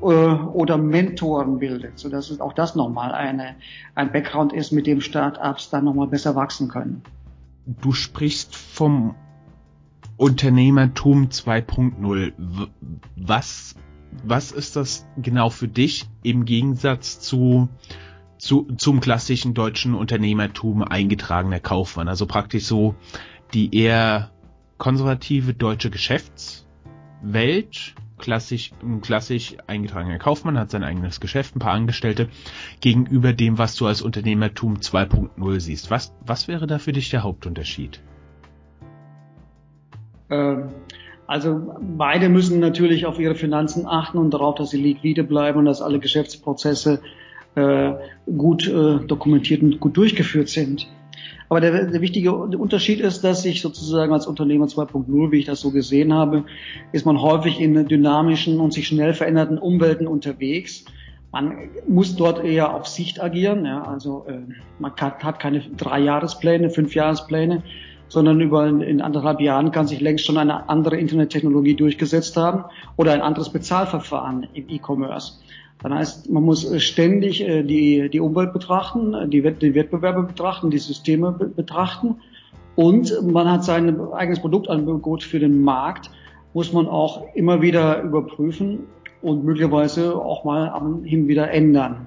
äh, 0.02 0.06
oder 0.06 0.78
Mentoren 0.78 1.60
bildet, 1.60 2.00
so 2.00 2.10
dass 2.10 2.30
es 2.30 2.42
auch 2.42 2.54
das 2.54 2.76
nochmal 2.76 3.12
eine, 3.12 3.56
ein 3.96 4.12
Background 4.12 4.54
ist, 4.54 4.72
mit 4.72 4.88
dem 4.88 5.02
Startups 5.02 5.70
dann 5.70 5.86
nochmal 5.86 6.08
besser 6.08 6.36
wachsen 6.36 6.70
können. 6.70 7.04
Du 7.66 7.92
sprichst 7.92 8.56
vom 8.56 9.14
Unternehmertum 10.20 11.30
2.0. 11.30 12.34
Was, 13.16 13.76
was 14.22 14.52
ist 14.52 14.76
das 14.76 15.08
genau 15.16 15.50
für 15.50 15.70
dich 15.70 16.10
im 16.24 16.44
Gegensatz 16.44 17.22
zu, 17.22 17.70
zu, 18.38 18.68
zum 18.78 19.00
klassischen 19.00 19.54
deutschen 19.54 19.96
Unternehmertum 19.96 20.84
eingetragener 20.84 21.62
Kaufmann? 21.62 22.10
Also 22.10 22.26
praktisch 22.26 22.66
so 22.66 22.96
die 23.54 23.74
eher 23.74 24.32
konservative 24.78 25.54
deutsche 25.54 25.90
Geschäftswelt, 25.90 27.96
klassisch, 28.18 28.74
klassisch 29.02 29.56
eingetragener 29.68 30.20
Kaufmann, 30.20 30.60
hat 30.60 30.70
sein 30.70 30.84
eigenes 30.84 31.22
Geschäft, 31.22 31.56
ein 31.56 31.60
paar 31.60 31.76
Angestellte, 31.76 32.28
gegenüber 32.82 33.32
dem, 33.32 33.58
was 33.58 33.78
du 33.78 33.88
als 33.88 34.02
Unternehmertum 34.02 34.80
2.0 34.80 35.60
siehst. 35.62 35.90
Was, 35.90 36.14
was 36.26 36.50
wäre 36.50 36.68
da 36.68 36.78
für 36.78 36.92
dich 36.92 37.10
der 37.10 37.24
Hauptunterschied? 37.24 38.02
Ähm, 40.30 40.70
also 41.28 41.62
beide 41.80 42.28
müssen 42.28 42.60
natürlich 42.60 43.06
auf 43.06 43.20
ihre 43.20 43.36
Finanzen 43.36 43.86
achten 43.86 44.18
und 44.18 44.34
darauf, 44.34 44.56
dass 44.56 44.72
sie 44.72 44.82
liquide 44.82 45.24
bleiben 45.24 45.60
und 45.60 45.66
dass 45.66 45.82
alle 45.82 46.00
Geschäftsprozesse 46.00 47.02
äh, 47.56 47.92
gut 48.26 48.68
äh, 48.68 49.06
dokumentiert 49.06 49.62
und 49.62 49.80
gut 49.80 49.96
durchgeführt 49.96 50.50
sind. 50.50 50.88
Aber 51.50 51.62
der, 51.62 51.86
der 51.86 52.02
wichtige 52.02 52.32
Unterschied 52.34 53.00
ist, 53.00 53.24
dass 53.24 53.44
ich 53.44 53.62
sozusagen 53.62 54.14
als 54.14 54.28
Unternehmer 54.28 54.66
2.0, 54.66 55.32
wie 55.32 55.40
ich 55.40 55.46
das 55.46 55.62
so 55.62 55.72
gesehen 55.72 56.14
habe, 56.14 56.46
ist 56.92 57.06
man 57.06 57.22
häufig 57.22 57.60
in 57.60 57.88
dynamischen 57.88 58.60
und 58.60 58.72
sich 58.72 58.88
schnell 58.88 59.14
verändernden 59.14 59.58
Umwelten 59.58 60.08
unterwegs. 60.08 60.86
Man 61.32 61.70
muss 61.88 62.16
dort 62.16 62.44
eher 62.44 62.74
auf 62.74 62.88
Sicht 62.88 63.22
agieren. 63.22 63.66
Ja, 63.66 63.84
also 63.84 64.26
äh, 64.28 64.40
man 64.80 64.94
hat, 65.00 65.24
hat 65.24 65.40
keine 65.40 65.60
Drei-Jahrespläne, 65.60 66.70
Fünf-Jahrespläne, 66.70 67.64
sondern 68.10 68.42
über 68.42 68.68
in 68.68 69.02
anderthalb 69.02 69.40
Jahren 69.40 69.72
kann 69.72 69.88
sich 69.88 70.02
längst 70.02 70.26
schon 70.26 70.38
eine 70.38 70.68
andere 70.68 70.98
Internettechnologie 70.98 71.76
durchgesetzt 71.76 72.36
haben 72.36 72.66
oder 72.98 73.14
ein 73.14 73.22
anderes 73.22 73.50
Bezahlverfahren 73.50 74.48
im 74.54 74.66
E-Commerce. 74.68 75.40
Dann 75.82 75.94
heißt, 75.94 76.30
man 76.30 76.44
muss 76.44 76.70
ständig 76.84 77.48
äh, 77.48 77.64
die, 77.64 78.10
die 78.10 78.20
Umwelt 78.20 78.52
betrachten, 78.52 79.30
die, 79.30 79.42
die 79.42 79.76
Wettbewerbe 79.76 80.24
betrachten, 80.24 80.70
die 80.70 80.78
Systeme 80.78 81.32
betrachten 81.32 82.18
und 82.76 83.14
man 83.24 83.50
hat 83.52 83.64
sein 83.64 84.00
eigenes 84.14 84.40
Produktangebot 84.40 85.24
für 85.24 85.40
den 85.40 85.62
Markt, 85.62 86.10
muss 86.54 86.74
man 86.74 86.88
auch 86.88 87.24
immer 87.36 87.62
wieder 87.62 88.02
überprüfen 88.02 88.80
und 89.22 89.44
möglicherweise 89.44 90.16
auch 90.16 90.44
mal 90.44 90.74
hin 91.04 91.28
wieder 91.28 91.52
ändern. 91.52 92.06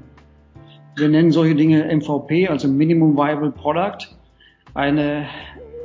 Wir 0.97 1.09
nennen 1.09 1.31
solche 1.31 1.55
Dinge 1.55 1.85
MVP, 1.95 2.49
also 2.49 2.69
Minimum 2.69 3.17
Viable 3.17 3.51
Product, 3.51 4.17
eine 4.75 5.27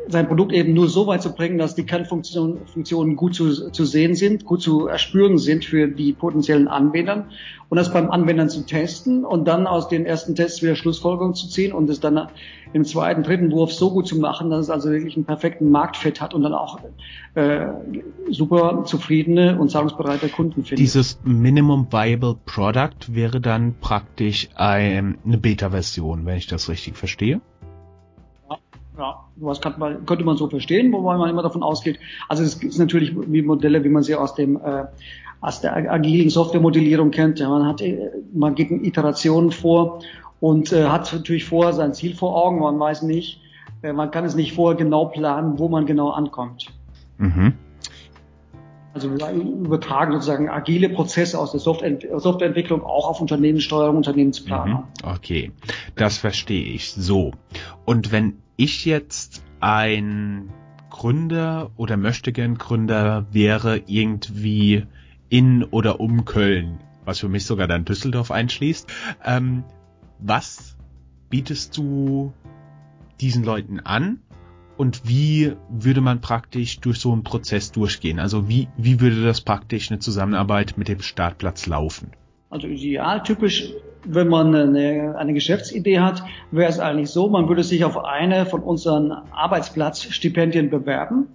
sein 0.10 0.28
Produkt 0.28 0.54
eben 0.54 0.74
nur 0.74 0.88
so 0.90 1.08
weit 1.08 1.22
zu 1.22 1.34
bringen, 1.34 1.58
dass 1.58 1.76
die 1.76 1.86
Kernfunktionen 1.86 2.66
Funktionen 2.66 3.16
gut 3.16 3.36
zu, 3.36 3.72
zu 3.72 3.86
sehen 3.86 4.16
sind, 4.16 4.46
gut 4.46 4.62
zu 4.62 4.88
erspüren 4.88 5.38
sind 5.38 5.66
für 5.66 5.88
die 5.88 6.14
potenziellen 6.14 6.68
Anwender 6.68 7.26
und 7.70 7.78
das 7.78 7.92
beim 7.92 8.10
Anwendern 8.10 8.50
zu 8.50 8.66
testen 8.66 9.26
und 9.26 9.48
dann 9.48 9.68
aus 9.68 9.90
den 9.90 10.06
ersten 10.06 10.36
Tests 10.36 10.62
wieder 10.62 10.76
Schlussfolgerungen 10.76 11.36
zu 11.36 11.50
ziehen 11.50 11.74
und 11.74 11.90
es 11.90 12.00
dann 12.00 12.30
im 12.74 12.86
zweiten, 12.86 13.24
dritten 13.24 13.52
Wurf 13.52 13.74
so 13.74 13.92
gut 13.92 14.08
zu 14.08 14.18
machen, 14.18 14.50
dass 14.50 14.62
es 14.62 14.70
also 14.70 14.90
wirklich 14.90 15.16
einen 15.16 15.26
perfekten 15.26 15.70
Marktfit 15.70 16.22
hat 16.22 16.34
und 16.34 16.44
dann 16.44 16.54
auch 16.54 16.80
äh, 17.36 17.68
super 18.30 18.84
zufriedene 18.86 19.60
und 19.60 19.70
zahlungsbereite 19.70 20.30
Kunden 20.30 20.64
findet. 20.64 20.80
Dieses 20.80 21.20
Minimum 21.24 21.88
Viable 21.92 22.36
Product 22.46 23.14
wäre 23.14 23.42
dann 23.42 23.76
praktisch 23.80 24.50
ein, 24.56 25.18
eine 25.26 25.38
Beta-Version, 25.38 26.26
wenn 26.26 26.38
ich 26.38 26.48
das 26.48 26.70
richtig 26.70 26.98
verstehe? 26.98 27.42
Ja, 28.98 29.26
was 29.36 29.62
kann 29.62 29.76
man, 29.78 30.06
könnte 30.06 30.24
man 30.24 30.38
so 30.38 30.50
verstehen, 30.50 30.92
wobei 30.92 31.18
man 31.18 31.30
immer 31.30 31.44
davon 31.44 31.62
ausgeht. 31.62 32.00
Also 32.28 32.44
es 32.44 32.60
gibt 32.60 32.78
natürlich 32.80 33.16
wie 33.16 33.42
Modelle, 33.42 33.84
wie 33.84 33.90
man 33.90 34.04
sie 34.04 34.16
aus 34.16 34.34
dem 34.34 34.58
äh, 34.58 34.86
aus 35.40 35.62
der 35.62 35.92
agilen 35.92 36.30
Softwaremodellierung 36.30 37.12
kennt. 37.12 37.40
Ja, 37.40 37.50
man 37.50 37.66
hat, 37.66 37.82
äh, 37.82 38.10
man 38.34 38.56
geht 38.56 38.72
in 38.72 38.84
Iterationen 38.84 39.52
vor 39.52 40.02
und 40.40 40.72
äh, 40.72 40.86
hat 40.86 41.12
natürlich 41.14 41.46
vorher 41.46 41.74
sein 41.74 41.94
Ziel 41.94 42.16
vor 42.16 42.36
Augen. 42.36 42.60
Man 42.60 42.80
weiß 42.80 43.04
nicht, 43.04 43.42
äh, 43.84 43.94
man 43.94 44.12
kann 44.12 44.26
es 44.26 44.36
nicht 44.36 44.54
vorher 44.54 44.78
genau 44.78 45.06
planen, 45.06 45.60
wo 45.60 45.70
man 45.70 45.86
genau 45.86 46.10
ankommt. 46.10 46.68
Mhm. 47.18 47.54
Also 48.98 49.16
wir 49.16 49.30
übertragen 49.32 50.14
sozusagen 50.14 50.50
agile 50.50 50.90
Prozesse 50.90 51.38
aus 51.38 51.52
der 51.52 51.60
Softwareentwicklung 51.60 52.82
auch 52.84 53.08
auf 53.08 53.22
Unternehmenssteuerung, 53.22 53.98
Unternehmensplanung. 53.98 54.86
Mhm. 55.04 55.10
Okay, 55.10 55.52
das 55.96 56.18
verstehe 56.18 56.66
ich 56.66 56.94
so. 56.94 57.34
Und 57.86 58.12
wenn 58.12 58.40
ich 58.56 58.86
jetzt 58.86 59.44
ein 59.60 60.50
Gründer 60.90 61.70
oder 61.78 61.96
möchte 61.96 62.32
gern 62.32 62.58
Gründer 62.58 63.28
wäre 63.32 63.84
irgendwie 63.86 64.88
in 65.30 65.64
oder 65.64 66.00
um 66.00 66.26
Köln, 66.26 66.80
was 67.06 67.20
für 67.20 67.30
mich 67.30 67.46
sogar 67.46 67.68
dann 67.68 67.86
Düsseldorf 67.86 68.32
einschließt, 68.32 68.92
ähm, 69.24 69.64
was 70.18 70.76
bietest 71.30 71.78
du 71.78 72.34
diesen 73.22 73.44
Leuten 73.44 73.80
an 73.80 74.22
und 74.78 75.08
wie 75.08 75.54
würde 75.70 76.02
man 76.02 76.22
praktisch 76.22 76.80
durch 76.80 77.00
so 77.00 77.12
einen 77.12 77.24
Prozess 77.24 77.72
durchgehen? 77.72 78.20
Also 78.20 78.48
wie, 78.48 78.68
wie 78.78 79.02
würde 79.02 79.24
das 79.24 79.42
praktisch 79.42 79.92
eine 79.92 80.00
Zusammenarbeit 80.00 80.76
mit 80.78 80.88
dem 80.88 81.02
Startplatz 81.02 81.66
laufen? 81.66 82.12
Also 82.50 82.68
idealtypisch, 82.68 83.74
wenn 84.06 84.30
man 84.30 84.56
eine, 84.56 85.16
eine 85.18 85.34
Geschäftsidee 85.34 86.00
hat, 86.00 86.24
wäre 86.52 86.70
es 86.70 86.80
eigentlich 86.80 87.10
so, 87.10 87.28
man 87.28 87.50
würde 87.50 87.64
sich 87.64 87.84
auf 87.84 88.04
eine 88.06 88.46
von 88.46 88.62
unseren 88.62 89.12
Arbeitsplatzstipendien 89.12 90.70
bewerben 90.70 91.28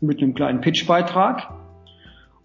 mit 0.00 0.20
einem 0.20 0.34
kleinen 0.34 0.60
Pitchbeitrag. 0.60 1.48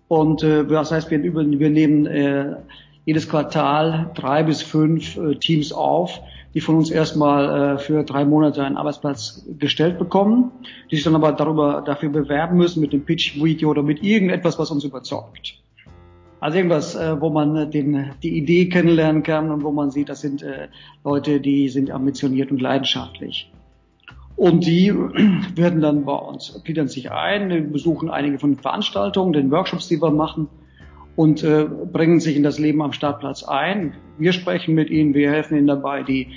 Und 0.08 0.44
äh, 0.44 0.66
das 0.66 0.92
heißt, 0.92 1.10
wir, 1.10 1.24
wir 1.24 1.70
nehmen 1.70 2.06
äh, 2.06 2.58
jedes 3.06 3.28
Quartal 3.30 4.12
drei 4.14 4.44
bis 4.44 4.62
fünf 4.62 5.18
äh, 5.18 5.36
Teams 5.36 5.74
auf, 5.74 6.22
die 6.54 6.62
von 6.62 6.76
uns 6.76 6.92
erstmal 6.92 7.76
äh, 7.76 7.78
für 7.80 8.04
drei 8.04 8.26
Monate 8.26 8.64
einen 8.64 8.78
Arbeitsplatz 8.78 9.46
gestellt 9.58 9.98
bekommen, 9.98 10.52
die 10.92 10.96
sich 10.96 11.04
dann 11.04 11.16
aber 11.16 11.32
darüber 11.32 11.82
dafür 11.86 12.10
bewerben 12.10 12.58
müssen 12.58 12.82
mit 12.82 12.94
dem 12.94 13.04
Pitch-Video 13.06 13.70
oder 13.70 13.84
mit 13.84 14.04
irgendetwas, 14.04 14.60
was 14.60 14.70
uns 14.70 14.84
überzeugt. 14.84 15.60
Also 16.40 16.58
irgendwas, 16.58 16.96
äh, 16.96 17.20
wo 17.20 17.30
man 17.30 17.72
den, 17.72 18.12
die 18.22 18.38
Idee 18.38 18.70
kennenlernen 18.70 19.24
kann 19.24 19.50
und 19.50 19.64
wo 19.64 19.72
man 19.72 19.92
sieht, 19.92 20.10
das 20.10 20.22
sind 20.22 20.44
äh, 20.44 20.68
Leute, 21.04 21.40
die 21.40 21.70
sind 21.70 21.90
ambitioniert 21.90 22.52
und 22.52 22.62
leidenschaftlich. 22.62 23.50
Und 24.36 24.66
die 24.66 24.94
werden 25.56 25.82
dann 25.82 26.06
bei 26.06 26.16
uns, 26.16 26.62
gliedern 26.64 26.88
sich 26.88 27.12
ein, 27.12 27.72
besuchen 27.72 28.10
einige 28.10 28.40
von 28.40 28.52
den 28.52 28.60
Veranstaltungen, 28.60 29.34
den 29.34 29.52
Workshops, 29.52 29.88
die 29.88 30.02
wir 30.02 30.12
machen 30.12 30.50
und 31.16 31.44
äh, 31.44 31.66
bringen 31.66 32.20
sich 32.20 32.36
in 32.36 32.44
das 32.44 32.60
Leben 32.60 32.82
am 32.82 32.92
Startplatz 32.92 33.44
ein. 33.44 33.94
Wir 34.18 34.34
sprechen 34.34 34.74
mit 34.76 34.90
ihnen, 34.90 35.14
wir 35.14 35.32
helfen 35.32 35.58
ihnen 35.58 35.68
dabei, 35.68 36.04
die 36.04 36.30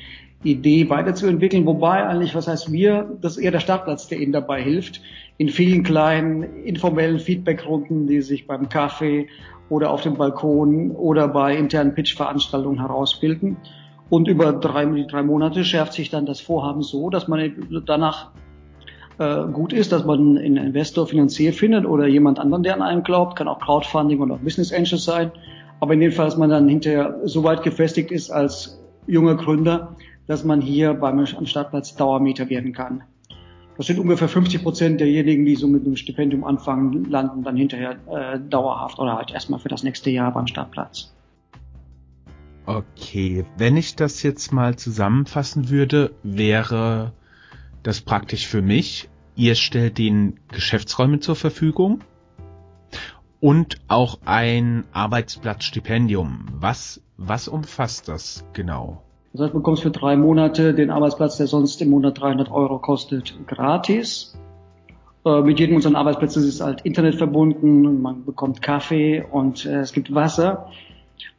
Idee 0.42 0.88
weiterzuentwickeln. 0.90 1.66
Wobei 1.66 2.06
eigentlich, 2.06 2.34
was 2.34 2.46
heißt 2.46 2.70
wir, 2.70 3.16
das 3.20 3.36
ist 3.36 3.42
eher 3.42 3.50
der 3.50 3.60
Startplatz, 3.60 4.08
der 4.08 4.20
ihnen 4.20 4.32
dabei 4.32 4.62
hilft. 4.62 5.00
In 5.38 5.48
vielen 5.48 5.82
kleinen 5.82 6.42
informellen 6.64 7.18
Feedbackrunden, 7.18 8.06
die 8.06 8.20
sich 8.20 8.46
beim 8.46 8.68
Kaffee 8.68 9.28
oder 9.68 9.90
auf 9.90 10.02
dem 10.02 10.14
Balkon 10.14 10.92
oder 10.92 11.28
bei 11.28 11.56
internen 11.56 11.94
Pitch-Veranstaltungen 11.94 12.80
herausbilden. 12.80 13.56
Und 14.08 14.28
über 14.28 14.52
drei, 14.52 14.84
drei 15.08 15.22
Monate 15.22 15.64
schärft 15.64 15.94
sich 15.94 16.10
dann 16.10 16.26
das 16.26 16.40
Vorhaben 16.40 16.82
so, 16.82 17.10
dass 17.10 17.26
man 17.26 17.82
danach 17.86 18.30
gut 19.18 19.72
ist, 19.72 19.92
dass 19.92 20.04
man 20.04 20.38
einen 20.38 20.56
Investor 20.58 21.06
finanziert 21.06 21.54
findet 21.54 21.86
oder 21.86 22.06
jemand 22.06 22.38
anderen, 22.38 22.62
der 22.62 22.74
an 22.74 22.82
einen 22.82 23.02
glaubt, 23.02 23.36
kann 23.36 23.48
auch 23.48 23.58
Crowdfunding 23.58 24.20
oder 24.20 24.34
auch 24.34 24.38
Business 24.38 24.72
Angels 24.72 25.04
sein. 25.04 25.32
Aber 25.80 25.94
in 25.94 26.00
dem 26.00 26.12
Fall, 26.12 26.26
dass 26.26 26.36
man 26.36 26.50
dann 26.50 26.68
hinterher 26.68 27.20
so 27.24 27.44
weit 27.44 27.62
gefestigt 27.62 28.10
ist 28.10 28.30
als 28.30 28.80
junger 29.06 29.34
Gründer, 29.36 29.96
dass 30.26 30.44
man 30.44 30.60
hier 30.60 30.94
beim 30.94 31.24
Startplatz 31.26 31.94
Dauermieter 31.96 32.48
werden 32.50 32.72
kann. 32.72 33.02
Das 33.76 33.86
sind 33.86 33.98
ungefähr 33.98 34.28
50 34.28 34.62
Prozent 34.62 35.00
derjenigen, 35.00 35.44
die 35.44 35.54
so 35.54 35.68
mit 35.68 35.84
einem 35.84 35.96
Stipendium 35.96 36.44
anfangen, 36.44 37.04
landen 37.10 37.42
dann 37.42 37.56
hinterher 37.56 37.96
äh, 38.10 38.40
dauerhaft 38.40 38.98
oder 38.98 39.16
halt 39.16 39.32
erstmal 39.32 39.60
für 39.60 39.68
das 39.68 39.82
nächste 39.82 40.10
Jahr 40.10 40.32
beim 40.32 40.46
Startplatz. 40.46 41.12
Okay, 42.64 43.44
wenn 43.58 43.76
ich 43.76 43.94
das 43.94 44.22
jetzt 44.22 44.52
mal 44.52 44.76
zusammenfassen 44.76 45.68
würde, 45.68 46.12
wäre 46.22 47.12
das 47.86 48.00
praktisch 48.00 48.46
für 48.46 48.62
mich. 48.62 49.08
Ihr 49.36 49.54
stellt 49.54 49.98
den 49.98 50.40
Geschäftsräume 50.48 51.20
zur 51.20 51.36
Verfügung 51.36 52.00
und 53.40 53.76
auch 53.86 54.18
ein 54.24 54.84
Arbeitsplatzstipendium. 54.92 56.46
Was, 56.58 57.00
was 57.16 57.48
umfasst 57.48 58.08
das 58.08 58.44
genau? 58.54 59.02
Das 59.32 59.42
heißt, 59.42 59.54
du 59.54 59.58
bekommst 59.58 59.82
für 59.82 59.90
drei 59.90 60.16
Monate 60.16 60.74
den 60.74 60.90
Arbeitsplatz, 60.90 61.36
der 61.36 61.46
sonst 61.46 61.80
im 61.82 61.90
Monat 61.90 62.20
300 62.20 62.50
Euro 62.50 62.78
kostet, 62.78 63.36
gratis. 63.46 64.36
Äh, 65.24 65.42
mit 65.42 65.60
jedem 65.60 65.76
unserer 65.76 65.96
Arbeitsplätze 65.96 66.40
ist 66.40 66.60
halt 66.60 66.80
Internet 66.80 67.16
verbunden, 67.16 68.00
man 68.00 68.24
bekommt 68.24 68.62
Kaffee 68.62 69.22
und 69.30 69.64
äh, 69.66 69.80
es 69.80 69.92
gibt 69.92 70.12
Wasser. 70.14 70.70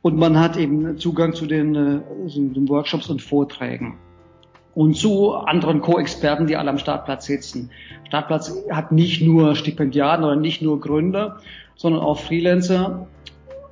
Und 0.02 0.18
man 0.18 0.40
hat 0.40 0.56
eben 0.56 0.98
Zugang 0.98 1.34
zu 1.34 1.46
den, 1.46 1.76
äh, 1.76 2.00
den 2.28 2.70
Workshops 2.70 3.10
und 3.10 3.22
Vorträgen 3.22 3.98
und 4.78 4.94
zu 4.94 5.34
anderen 5.34 5.82
Co-Experten, 5.82 6.46
die 6.46 6.56
alle 6.56 6.70
am 6.70 6.78
Startplatz 6.78 7.26
sitzen. 7.26 7.72
Startplatz 8.06 8.54
hat 8.70 8.92
nicht 8.92 9.24
nur 9.24 9.56
Stipendiaten 9.56 10.24
oder 10.24 10.36
nicht 10.36 10.62
nur 10.62 10.80
Gründer, 10.80 11.38
sondern 11.76 12.04
auch 12.04 12.20
Freelancer 12.20 13.08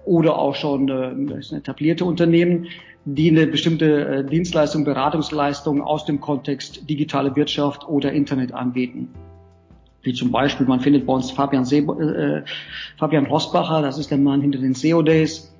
oder 0.03 0.39
auch 0.39 0.55
schon 0.55 0.89
äh, 0.89 1.55
etablierte 1.55 2.05
Unternehmen, 2.05 2.69
die 3.05 3.29
eine 3.29 3.45
bestimmte 3.45 4.03
äh, 4.03 4.25
Dienstleistung, 4.25 4.83
Beratungsleistung 4.83 5.83
aus 5.83 6.05
dem 6.05 6.19
Kontext 6.19 6.89
digitale 6.89 7.35
Wirtschaft 7.35 7.88
oder 7.88 8.12
Internet 8.12 8.55
anbieten. 8.55 9.09
Wie 10.01 10.13
zum 10.13 10.31
Beispiel, 10.31 10.65
man 10.65 10.79
findet 10.79 11.05
bei 11.05 11.13
uns 11.13 11.29
Fabian, 11.29 11.65
See, 11.65 11.81
äh, 11.81 12.41
Fabian 12.97 13.27
Rosbacher, 13.27 13.83
das 13.83 14.00
ist 14.00 14.09
der 14.09 14.17
Mann 14.17 14.41
hinter 14.41 14.57
den 14.57 14.74
SEO 14.74 15.03
Days, 15.03 15.54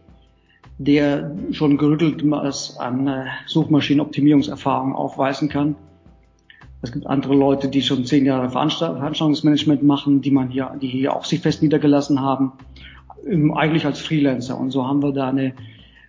der 0.77 1.36
schon 1.51 1.77
gerütteltes 1.77 2.77
an 2.77 3.08
äh, 3.08 3.25
Suchmaschinenoptimierungserfahrung 3.48 4.94
aufweisen 4.94 5.50
kann. 5.50 5.75
Es 6.82 6.91
gibt 6.91 7.08
andere 7.08 7.34
Leute, 7.34 7.70
die 7.70 7.82
schon 7.82 8.05
zehn 8.05 8.25
Jahre 8.25 8.50
Veranstaltungsmanagement 8.50 9.84
machen, 9.84 10.22
die 10.22 10.32
man 10.32 10.50
hier, 10.50 10.75
die 10.82 10.88
hier 10.88 11.15
auch 11.15 11.25
sich 11.25 11.39
fest 11.39 11.63
niedergelassen 11.63 12.22
haben, 12.22 12.53
eigentlich 13.55 13.86
als 13.86 14.00
Freelancer. 14.00 14.60
Und 14.60 14.72
so 14.72 14.86
haben 14.86 15.01
wir 15.01 15.12
da 15.12 15.29
eine, 15.29 15.53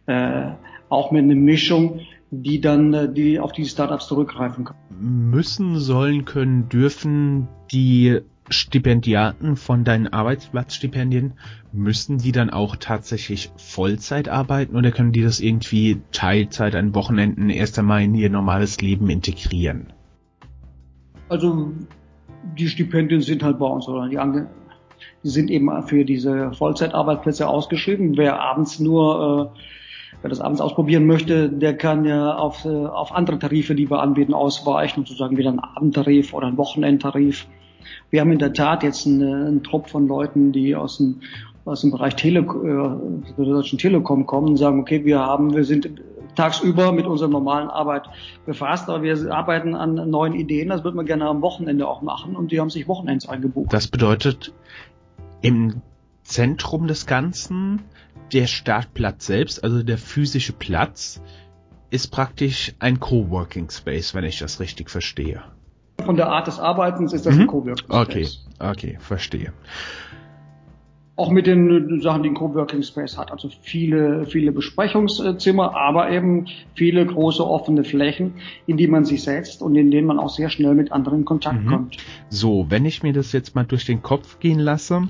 äh, 0.06 0.50
auch 0.88 1.12
mit 1.12 1.22
einer 1.22 1.34
Mischung, 1.34 2.00
die 2.30 2.60
dann, 2.60 2.92
äh, 2.92 3.12
die 3.12 3.38
auf 3.40 3.52
diese 3.52 3.70
Startups 3.70 4.08
zurückgreifen 4.08 4.64
können. 4.64 5.30
Müssen, 5.30 5.78
sollen, 5.78 6.24
können, 6.24 6.68
dürfen 6.68 7.48
die 7.70 8.20
Stipendiaten 8.48 9.56
von 9.56 9.84
deinen 9.84 10.08
Arbeitsplatzstipendien, 10.08 11.34
müssen 11.72 12.18
die 12.18 12.32
dann 12.32 12.50
auch 12.50 12.76
tatsächlich 12.76 13.50
Vollzeit 13.56 14.28
arbeiten 14.28 14.76
oder 14.76 14.92
können 14.92 15.12
die 15.12 15.22
das 15.22 15.40
irgendwie 15.40 16.00
Teilzeit 16.12 16.74
an 16.74 16.94
Wochenenden 16.94 17.50
erst 17.50 17.78
einmal 17.78 18.02
in 18.02 18.14
ihr 18.14 18.30
normales 18.30 18.80
Leben 18.80 19.10
integrieren? 19.10 19.92
Also 21.28 21.72
die 22.56 22.68
Stipendien 22.68 23.20
sind 23.20 23.42
halt 23.42 23.58
bei 23.58 23.66
uns, 23.66 23.88
oder 23.88 24.08
die, 24.08 24.18
Ange 24.18 24.48
die 25.22 25.28
sind 25.28 25.50
eben 25.50 25.70
für 25.82 26.04
diese 26.04 26.52
Vollzeitarbeitsplätze 26.52 27.48
ausgeschrieben. 27.48 28.16
Wer 28.16 28.40
abends 28.40 28.78
nur 28.78 29.52
äh, 29.54 29.58
Wer 30.22 30.30
das 30.30 30.40
abends 30.40 30.60
ausprobieren 30.60 31.06
möchte, 31.06 31.48
der 31.48 31.76
kann 31.76 32.04
ja 32.04 32.34
auf, 32.34 32.64
äh, 32.64 32.68
auf 32.68 33.12
andere 33.12 33.38
Tarife, 33.38 33.74
die 33.74 33.90
wir 33.90 34.00
anbieten, 34.00 34.34
ausweichen, 34.34 35.04
sozusagen 35.04 35.36
wieder 35.36 35.50
einen 35.50 35.60
Abendtarif 35.60 36.34
oder 36.34 36.46
einen 36.46 36.56
Wochenendtarif. 36.56 37.46
Wir 38.10 38.20
haben 38.20 38.32
in 38.32 38.38
der 38.38 38.52
Tat 38.52 38.82
jetzt 38.82 39.06
einen, 39.06 39.22
einen 39.22 39.62
Trupp 39.62 39.88
von 39.88 40.08
Leuten, 40.08 40.52
die 40.52 40.74
aus 40.74 40.98
dem, 40.98 41.20
aus 41.64 41.82
dem 41.82 41.90
Bereich 41.90 42.16
Tele, 42.16 42.40
äh, 42.40 43.32
der 43.36 43.44
Deutschen 43.44 43.78
Telekom 43.78 44.26
kommen 44.26 44.48
und 44.48 44.56
sagen, 44.56 44.80
okay, 44.80 45.04
wir 45.04 45.20
haben, 45.20 45.54
wir 45.54 45.64
sind 45.64 45.90
tagsüber 46.34 46.92
mit 46.92 47.06
unserer 47.06 47.28
normalen 47.28 47.68
Arbeit 47.68 48.08
befasst, 48.44 48.88
aber 48.88 49.02
wir 49.02 49.32
arbeiten 49.32 49.74
an 49.74 49.94
neuen 50.10 50.34
Ideen, 50.34 50.68
das 50.68 50.84
würden 50.84 50.96
wir 50.96 51.04
gerne 51.04 51.26
am 51.26 51.42
Wochenende 51.42 51.88
auch 51.88 52.02
machen 52.02 52.36
und 52.36 52.52
die 52.52 52.60
haben 52.60 52.70
sich 52.70 52.86
Wochenends 52.86 53.28
eingebucht. 53.28 53.72
Das 53.72 53.88
bedeutet, 53.88 54.52
im 55.40 55.82
Zentrum 56.26 56.86
des 56.86 57.06
Ganzen, 57.06 57.82
der 58.32 58.46
Startplatz 58.46 59.26
selbst, 59.26 59.62
also 59.62 59.82
der 59.82 59.98
physische 59.98 60.52
Platz, 60.52 61.20
ist 61.90 62.08
praktisch 62.08 62.74
ein 62.78 63.00
Coworking 63.00 63.70
Space, 63.70 64.14
wenn 64.14 64.24
ich 64.24 64.38
das 64.38 64.60
richtig 64.60 64.90
verstehe 64.90 65.42
von 66.04 66.16
der 66.16 66.28
Art 66.28 66.46
des 66.46 66.58
Arbeitens 66.58 67.12
ist 67.12 67.26
das 67.26 67.34
mhm. 67.34 67.42
ein 67.42 67.46
Coworking 67.46 67.76
Space. 67.76 68.46
Okay, 68.58 68.70
okay, 68.70 68.98
verstehe. 69.00 69.52
Auch 71.16 71.30
mit 71.30 71.46
den 71.46 72.00
Sachen, 72.02 72.22
die 72.22 72.28
ein 72.28 72.34
Coworking 72.34 72.82
Space 72.82 73.16
hat. 73.16 73.32
Also 73.32 73.48
viele, 73.62 74.26
viele 74.26 74.52
Besprechungszimmer, 74.52 75.74
aber 75.74 76.10
eben 76.10 76.46
viele 76.74 77.06
große 77.06 77.42
offene 77.44 77.84
Flächen, 77.84 78.34
in 78.66 78.76
die 78.76 78.86
man 78.86 79.06
sich 79.06 79.22
setzt 79.22 79.62
und 79.62 79.74
in 79.76 79.90
denen 79.90 80.06
man 80.06 80.18
auch 80.18 80.28
sehr 80.28 80.50
schnell 80.50 80.74
mit 80.74 80.92
anderen 80.92 81.20
in 81.20 81.24
Kontakt 81.24 81.64
mhm. 81.64 81.68
kommt. 81.68 81.96
So, 82.28 82.66
wenn 82.68 82.84
ich 82.84 83.02
mir 83.02 83.14
das 83.14 83.32
jetzt 83.32 83.54
mal 83.54 83.64
durch 83.64 83.86
den 83.86 84.02
Kopf 84.02 84.40
gehen 84.40 84.58
lasse, 84.58 85.08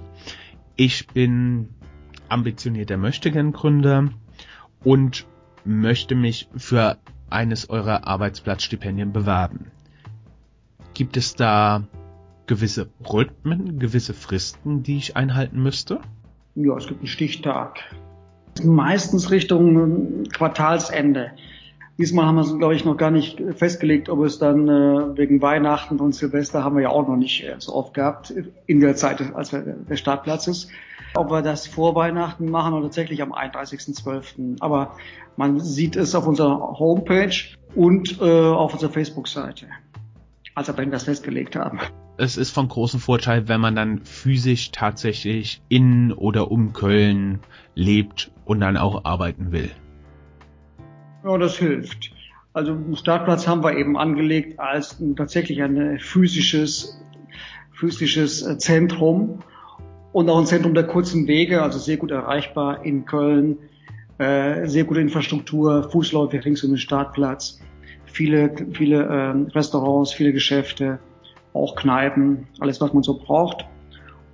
ich 0.77 1.07
bin 1.09 1.69
ambitionierter 2.29 2.97
Möchtegern-Gründer 2.97 4.11
und 4.85 5.27
möchte 5.65 6.15
mich 6.15 6.49
für 6.57 6.99
eines 7.31 7.71
eurer 7.71 8.07
Arbeitsplatzstipendien 8.07 9.13
bewerben. 9.13 9.71
Gibt 10.95 11.17
es 11.17 11.35
da 11.35 11.85
gewisse 12.47 12.89
Rhythmen, 13.01 13.79
gewisse 13.79 14.15
Fristen, 14.15 14.83
die 14.83 14.97
ich 14.97 15.17
einhalten 15.17 15.63
müsste? 15.63 16.01
Ja, 16.55 16.77
es 16.77 16.87
gibt 16.87 17.01
einen 17.01 17.09
Stichtag. 17.09 17.81
Meistens 18.65 19.31
Richtung 19.31 20.25
Quartalsende. 20.33 21.33
Diesmal 21.99 22.27
haben 22.27 22.35
wir 22.35 22.43
es, 22.43 22.59
glaube 22.59 22.75
ich, 22.75 22.85
noch 22.85 22.97
gar 22.97 23.11
nicht 23.11 23.43
festgelegt, 23.57 24.11
ob 24.11 24.21
es 24.21 24.39
dann 24.39 24.69
äh, 24.69 25.17
wegen 25.17 25.41
Weihnachten 25.41 25.99
und 25.99 26.15
Silvester 26.15 26.63
haben 26.63 26.77
wir 26.77 26.83
ja 26.83 26.89
auch 26.91 27.09
noch 27.09 27.17
nicht 27.17 27.43
äh, 27.45 27.57
so 27.59 27.75
oft 27.75 27.95
gehabt 27.95 28.35
in 28.67 28.81
der 28.81 28.97
Zeit, 28.97 29.35
als 29.35 29.53
wir, 29.53 29.61
der 29.61 29.97
Startplatz 29.97 30.47
ist. 30.47 30.69
Ob 31.15 31.31
wir 31.31 31.41
das 31.41 31.67
vor 31.67 31.95
Weihnachten 31.95 32.51
machen 32.51 32.75
oder 32.75 32.85
tatsächlich 32.85 33.23
am 33.23 33.33
31.12. 33.33 34.57
Aber 34.61 34.97
man 35.37 35.61
sieht 35.61 35.97
es 35.97 36.15
auf 36.15 36.27
unserer 36.27 36.79
Homepage 36.79 37.35
und 37.75 38.21
äh, 38.21 38.25
auf 38.25 38.75
unserer 38.75 38.91
Facebook-Seite 38.91 39.67
als 40.57 40.75
wir 40.75 40.87
das 40.87 41.05
festgelegt 41.05 41.55
haben. 41.55 41.79
Es 42.17 42.39
ist 42.39 42.51
von 42.51 42.67
großem 42.67 42.99
Vorteil, 42.99 43.47
wenn 43.47 43.61
man 43.61 43.77
dann 43.77 44.01
physisch 44.05 44.71
tatsächlich 44.73 45.61
in 45.69 46.13
oder 46.13 46.51
um 46.51 46.73
Köln 46.73 47.41
lebt 47.75 48.33
und 48.47 48.61
dann 48.61 48.79
auch 48.79 49.05
arbeiten 49.05 49.53
will. 49.53 49.71
Ja, 51.27 51.37
das 51.39 51.59
hilft. 51.59 52.13
Also 52.53 52.73
einen 52.73 52.95
Startplatz 52.95 53.49
haben 53.49 53.65
wir 53.65 53.77
eben 53.77 53.97
angelegt 53.97 54.61
als 54.61 55.03
tatsächlich 55.17 55.61
ein 55.61 55.99
physisches, 55.99 57.03
physisches 57.73 58.47
äh, 58.47 58.59
Zentrum 58.59 59.41
und 60.13 60.31
auch 60.31 60.39
ein 60.39 60.47
Zentrum 60.47 60.73
der 60.73 60.85
kurzen 60.85 61.27
Wege, 61.27 61.63
also 61.63 61.81
sehr 61.81 61.97
gut 61.97 62.13
erreichbar 62.13 62.85
in 62.85 63.07
Köln, 63.07 63.59
äh, 64.19 64.69
sehr 64.69 64.85
gute 64.85 65.01
Infrastruktur, 65.01 65.91
fußläufig 65.91 66.45
rings 66.45 66.63
um 66.63 66.71
den 66.71 66.79
Startplatz 66.79 67.61
viele, 68.05 68.55
viele 68.73 69.03
äh, 69.03 69.53
Restaurants, 69.53 70.13
viele 70.13 70.33
Geschäfte, 70.33 71.01
auch 71.55 71.75
Kneipen, 71.75 72.47
alles 72.61 72.81
was 72.81 72.95
man 72.95 73.03
so 73.03 73.19
braucht. 73.19 73.67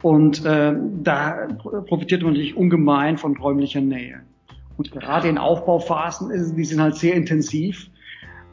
Und 0.03 0.45
äh, 0.45 0.75
da 1.03 1.49
profitiert 1.87 2.23
man 2.23 2.33
natürlich 2.33 2.55
ungemein 2.55 3.17
von 3.17 3.35
räumlicher 3.39 3.81
Nähe. 3.81 4.21
Und 4.83 4.91
gerade 4.91 5.29
in 5.29 5.39
Aufbauphasen, 5.39 6.33
ist, 6.33 6.57
die 6.57 6.65
sind 6.65 6.81
halt 6.81 6.97
sehr 6.97 7.15
intensiv. 7.15 7.89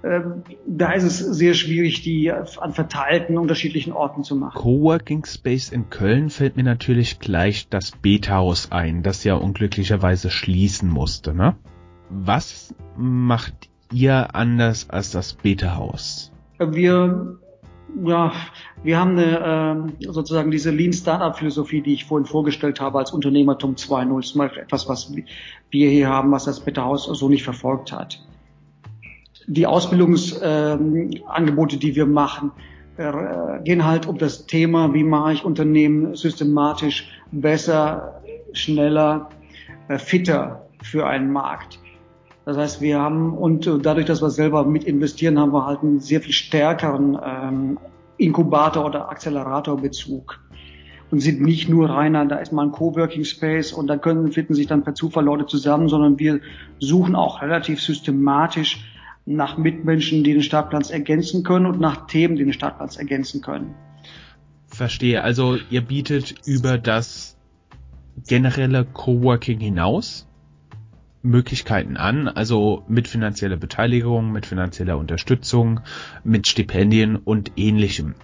Äh, 0.04 0.22
da 0.68 0.92
ist 0.92 1.04
es 1.04 1.18
sehr 1.18 1.56
schwierig, 1.56 2.04
die 2.04 2.32
an 2.32 2.74
verteilten 2.74 3.38
unterschiedlichen 3.38 3.94
Orten 3.94 4.24
zu 4.24 4.36
machen. 4.36 4.60
Coworking 4.60 5.26
Space 5.26 5.70
in 5.70 5.89
Köln 5.89 6.30
fällt 6.30 6.56
mir 6.56 6.63
natürlich 6.63 7.20
gleich 7.20 7.68
das 7.68 7.92
Beta-Haus 7.92 8.72
ein, 8.72 9.02
das 9.02 9.24
ja 9.24 9.34
unglücklicherweise 9.34 10.30
schließen 10.30 10.88
musste. 10.88 11.34
Ne? 11.34 11.56
Was 12.10 12.76
macht 12.96 13.70
ihr 13.92 14.36
anders 14.36 14.89
als 14.92 15.10
das 15.10 15.34
Beta-Haus? 15.34 16.32
Wir 16.60 17.39
ja, 18.06 18.32
wir 18.84 18.99
haben 18.99 19.17
eine, 19.17 19.89
äh, 19.99 20.12
sozusagen 20.12 20.52
diese 20.52 20.71
Lean 20.71 20.93
Startup 20.93 21.38
Philosophie, 21.38 21.82
die 21.82 21.93
ich 21.93 22.06
vorhin 22.06 22.25
vorgestellt 22.25 22.80
habe 22.80 22.99
als 22.99 23.12
Unternehmertum 23.12 23.75
2.0. 23.75 24.17
Das 24.17 24.25
ist 24.28 24.36
mal 24.36 24.52
etwas, 24.58 24.88
was 24.88 25.12
wir 25.13 25.89
hier 25.89 26.10
haben, 26.10 26.32
was 26.32 26.45
das 26.45 26.60
Beta 26.60 26.84
Haus 26.84 27.06
so 27.06 27.30
nicht 27.30 27.43
verfolgt 27.43 27.91
hat. 27.91 28.23
Die 29.47 29.65
Ausbildungsangebote, 29.65 31.75
ähm, 31.75 31.80
die 31.80 31.95
wir 31.95 32.06
machen, 32.06 32.52
äh, 32.97 33.12
gehen 33.63 33.86
halt 33.86 34.06
um 34.06 34.17
das 34.17 34.45
Thema, 34.45 34.93
wie 34.93 35.04
mache 35.04 35.34
ich 35.34 35.45
Unternehmen 35.45 36.15
systematisch 36.15 37.10
besser, 37.32 38.21
schneller, 38.54 39.30
äh, 39.88 39.97
fitter 39.97 40.67
für 40.84 41.08
einen 41.08 41.32
Markt. 41.32 41.80
Das 42.50 42.58
heißt, 42.58 42.82
wir 42.82 43.00
haben 43.00 43.38
und 43.38 43.70
dadurch, 43.84 44.08
dass 44.08 44.24
wir 44.24 44.32
selber 44.32 44.66
mit 44.66 44.84
investieren, 44.84 45.38
haben 45.38 45.54
wir 45.54 45.68
halt 45.68 45.84
einen 45.84 46.00
sehr 46.00 46.20
viel 46.20 46.34
stärkeren 46.34 47.16
ähm, 47.24 47.78
Inkubator- 48.18 48.88
oder 48.88 49.12
Acceleratorbezug 49.12 50.40
und 51.12 51.20
sind 51.20 51.42
nicht 51.42 51.70
nur 51.70 51.92
reiner, 51.92 52.26
da 52.26 52.38
ist 52.38 52.52
mal 52.52 52.64
ein 52.64 52.72
Coworking 52.72 53.24
Space 53.24 53.72
und 53.72 53.86
da 53.86 53.98
können, 53.98 54.32
finden 54.32 54.56
sich 54.56 54.66
dann 54.66 54.84
per 54.84 54.96
Zufall 54.96 55.26
Leute 55.26 55.46
zusammen, 55.46 55.90
sondern 55.90 56.18
wir 56.18 56.40
suchen 56.80 57.14
auch 57.14 57.44
relativ 57.44 57.84
systematisch 57.84 58.84
nach 59.28 59.60
Mitmenschen, 59.60 60.24
die 60.24 60.34
den 60.34 60.42
Startplatz 60.42 60.90
ergänzen 60.90 61.44
können 61.44 61.68
und 61.68 61.80
nach 61.80 62.08
Themen, 62.08 62.36
die 62.36 62.46
den 62.46 62.54
Startplatz 62.54 62.98
ergänzen 62.98 63.44
können. 63.44 63.76
Verstehe. 64.66 65.24
Also 65.24 65.60
ihr 65.70 65.82
bietet 65.82 66.34
über 66.48 66.80
das 66.80 67.38
generelle 68.28 68.86
Coworking 68.86 69.60
hinaus 69.60 70.26
Möglichkeiten 71.21 71.97
an, 71.97 72.27
also 72.27 72.84
mit 72.88 73.08
finanzieller 73.08 73.58
Beteiligung, 73.58 74.32
mit 74.32 74.45
finanzieller 74.45 74.97
Unterstützung, 74.97 75.82
mit 76.23 76.47
Stipendien 76.47 77.17
und 77.17 77.53
ähnlichem. 77.58 78.15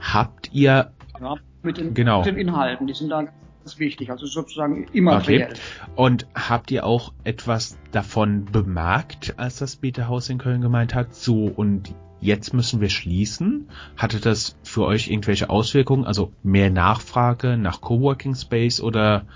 Habt 0.00 0.52
ihr 0.52 0.92
ja, 1.20 1.36
mit 1.62 1.78
den, 1.78 1.94
genau. 1.94 2.18
mit 2.18 2.26
den 2.26 2.38
Inhalten, 2.38 2.86
die 2.86 2.94
sind 2.94 3.10
da 3.10 3.22
ganz 3.22 3.78
wichtig, 3.78 4.10
also 4.10 4.26
sozusagen 4.26 4.86
immer 4.92 5.18
okay. 5.18 5.48
Und 5.94 6.26
habt 6.34 6.70
ihr 6.70 6.84
auch 6.84 7.12
etwas 7.24 7.78
davon 7.92 8.46
bemerkt, 8.46 9.34
als 9.38 9.58
das 9.58 9.76
Beta-Haus 9.76 10.28
in 10.28 10.38
Köln 10.38 10.60
gemeint 10.60 10.94
hat, 10.94 11.14
so 11.14 11.44
und 11.44 11.94
jetzt 12.20 12.52
müssen 12.52 12.80
wir 12.80 12.90
schließen? 12.90 13.68
Hatte 13.96 14.18
das 14.18 14.56
für 14.62 14.84
euch 14.84 15.08
irgendwelche 15.08 15.50
Auswirkungen, 15.50 16.04
also 16.04 16.32
mehr 16.42 16.70
Nachfrage 16.70 17.56
nach 17.56 17.80
Coworking 17.80 18.34
Space 18.34 18.80
oder 18.80 19.26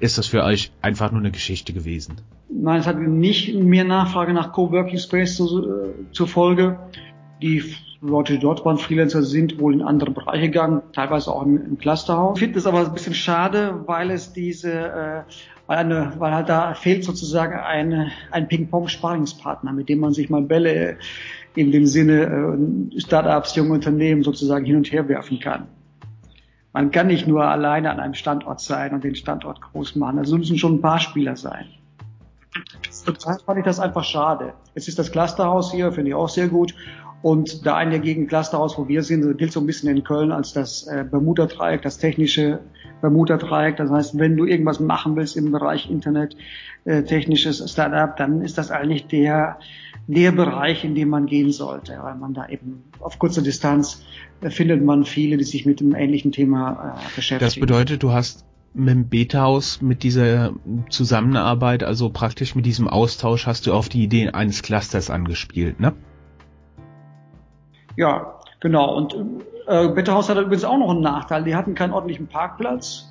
ist 0.00 0.18
das 0.18 0.26
für 0.26 0.44
euch 0.44 0.72
einfach 0.82 1.10
nur 1.10 1.20
eine 1.20 1.32
Geschichte 1.32 1.72
gewesen? 1.72 2.16
Nein, 2.48 2.80
es 2.80 2.86
hat 2.86 2.98
nicht 2.98 3.54
mehr 3.54 3.84
Nachfrage 3.84 4.32
nach 4.32 4.52
Coworking 4.52 4.98
Space 4.98 5.36
zu, 5.36 5.68
äh, 5.68 6.12
zur 6.12 6.26
Folge. 6.26 6.78
Die 7.42 7.62
Leute, 8.00 8.34
die 8.34 8.38
dort 8.38 8.64
waren, 8.64 8.78
Freelancer, 8.78 9.22
sind 9.22 9.60
wohl 9.60 9.74
in 9.74 9.82
andere 9.82 10.10
Bereiche 10.10 10.46
gegangen, 10.46 10.82
teilweise 10.92 11.32
auch 11.32 11.44
im, 11.44 11.56
im 11.56 11.78
Clusterhaus. 11.78 12.36
Ich 12.36 12.44
finde 12.44 12.58
es 12.58 12.66
aber 12.66 12.86
ein 12.86 12.92
bisschen 12.92 13.14
schade, 13.14 13.82
weil 13.86 14.10
es 14.10 14.32
diese, 14.32 14.72
äh, 14.72 15.22
weil, 15.66 15.78
eine, 15.78 16.12
weil 16.18 16.32
halt 16.32 16.48
da 16.48 16.74
fehlt 16.74 17.04
sozusagen 17.04 17.58
eine, 17.58 18.10
ein 18.30 18.48
Ping-Pong-Sparingspartner, 18.48 19.72
mit 19.72 19.88
dem 19.88 20.00
man 20.00 20.12
sich 20.12 20.30
mal 20.30 20.42
Bälle 20.42 20.96
in 21.54 21.70
dem 21.72 21.86
Sinne 21.86 22.56
äh, 22.94 23.00
Startups, 23.00 23.56
junge 23.56 23.72
Unternehmen 23.72 24.22
sozusagen 24.22 24.64
hin 24.64 24.76
und 24.76 24.90
her 24.90 25.08
werfen 25.08 25.38
kann. 25.40 25.66
Man 26.72 26.90
kann 26.92 27.08
nicht 27.08 27.26
nur 27.26 27.44
alleine 27.44 27.90
an 27.90 27.98
einem 27.98 28.14
Standort 28.14 28.60
sein 28.60 28.94
und 28.94 29.02
den 29.02 29.16
Standort 29.16 29.60
groß 29.60 29.96
machen. 29.96 30.18
Also 30.18 30.38
müssen 30.38 30.58
schon 30.58 30.76
ein 30.76 30.80
paar 30.80 31.00
Spieler 31.00 31.36
sein. 31.36 31.66
Total 33.04 33.38
fand 33.44 33.58
ich 33.58 33.64
das 33.64 33.80
einfach 33.80 34.04
schade. 34.04 34.54
Jetzt 34.74 34.88
ist 34.88 34.98
das 34.98 35.12
Clusterhaus 35.12 35.72
hier, 35.72 35.92
finde 35.92 36.10
ich 36.10 36.14
auch 36.14 36.28
sehr 36.28 36.48
gut. 36.48 36.74
Und 37.20 37.66
da 37.66 37.76
ein 37.76 38.00
gegen 38.00 38.28
Clusterhaus, 38.28 38.78
wo 38.78 38.86
wir 38.86 39.02
sind, 39.02 39.38
gilt 39.38 39.52
so 39.52 39.60
ein 39.60 39.66
bisschen 39.66 39.88
in 39.88 40.04
Köln 40.04 40.30
als 40.30 40.52
das 40.52 40.86
äh, 40.86 41.04
Bermuda-Dreieck, 41.10 41.82
das 41.82 41.98
technische 41.98 42.60
Bermuda-Dreieck. 43.00 43.76
Das 43.76 43.90
heißt, 43.90 44.18
wenn 44.18 44.36
du 44.36 44.44
irgendwas 44.44 44.78
machen 44.78 45.16
willst 45.16 45.36
im 45.36 45.50
Bereich 45.50 45.90
Internet, 45.90 46.36
äh, 46.84 47.02
technisches 47.02 47.68
Startup, 47.70 48.16
dann 48.16 48.42
ist 48.42 48.56
das 48.56 48.70
eigentlich 48.70 49.08
der, 49.08 49.58
der 50.06 50.30
Bereich, 50.30 50.84
in 50.84 50.94
dem 50.94 51.08
man 51.08 51.26
gehen 51.26 51.50
sollte, 51.50 51.98
weil 52.00 52.14
man 52.14 52.34
da 52.34 52.48
eben 52.48 52.84
auf 53.00 53.18
kurzer 53.18 53.42
Distanz 53.42 54.04
äh, 54.40 54.50
findet 54.50 54.84
man 54.84 55.04
viele, 55.04 55.38
die 55.38 55.44
sich 55.44 55.66
mit 55.66 55.80
dem 55.80 55.96
ähnlichen 55.96 56.30
Thema 56.30 56.94
äh, 56.96 57.16
beschäftigen. 57.16 57.46
Das 57.46 57.58
bedeutet, 57.58 58.04
du 58.04 58.12
hast 58.12 58.44
mit 58.78 58.88
dem 58.90 59.08
Beta-Haus, 59.08 59.82
mit 59.82 60.02
dieser 60.02 60.52
Zusammenarbeit, 60.88 61.82
also 61.82 62.10
praktisch 62.10 62.54
mit 62.54 62.66
diesem 62.66 62.88
Austausch, 62.88 63.46
hast 63.46 63.66
du 63.66 63.72
auf 63.72 63.88
die 63.88 64.02
Idee 64.02 64.30
eines 64.30 64.62
Clusters 64.62 65.10
angespielt, 65.10 65.80
ne? 65.80 65.94
Ja, 67.96 68.38
genau. 68.60 68.96
Und 68.96 69.14
äh, 69.66 69.88
Beta-Haus 69.88 70.28
hatte 70.28 70.42
übrigens 70.42 70.64
auch 70.64 70.78
noch 70.78 70.90
einen 70.90 71.00
Nachteil. 71.00 71.44
Die 71.44 71.56
hatten 71.56 71.74
keinen 71.74 71.92
ordentlichen 71.92 72.28
Parkplatz, 72.28 73.10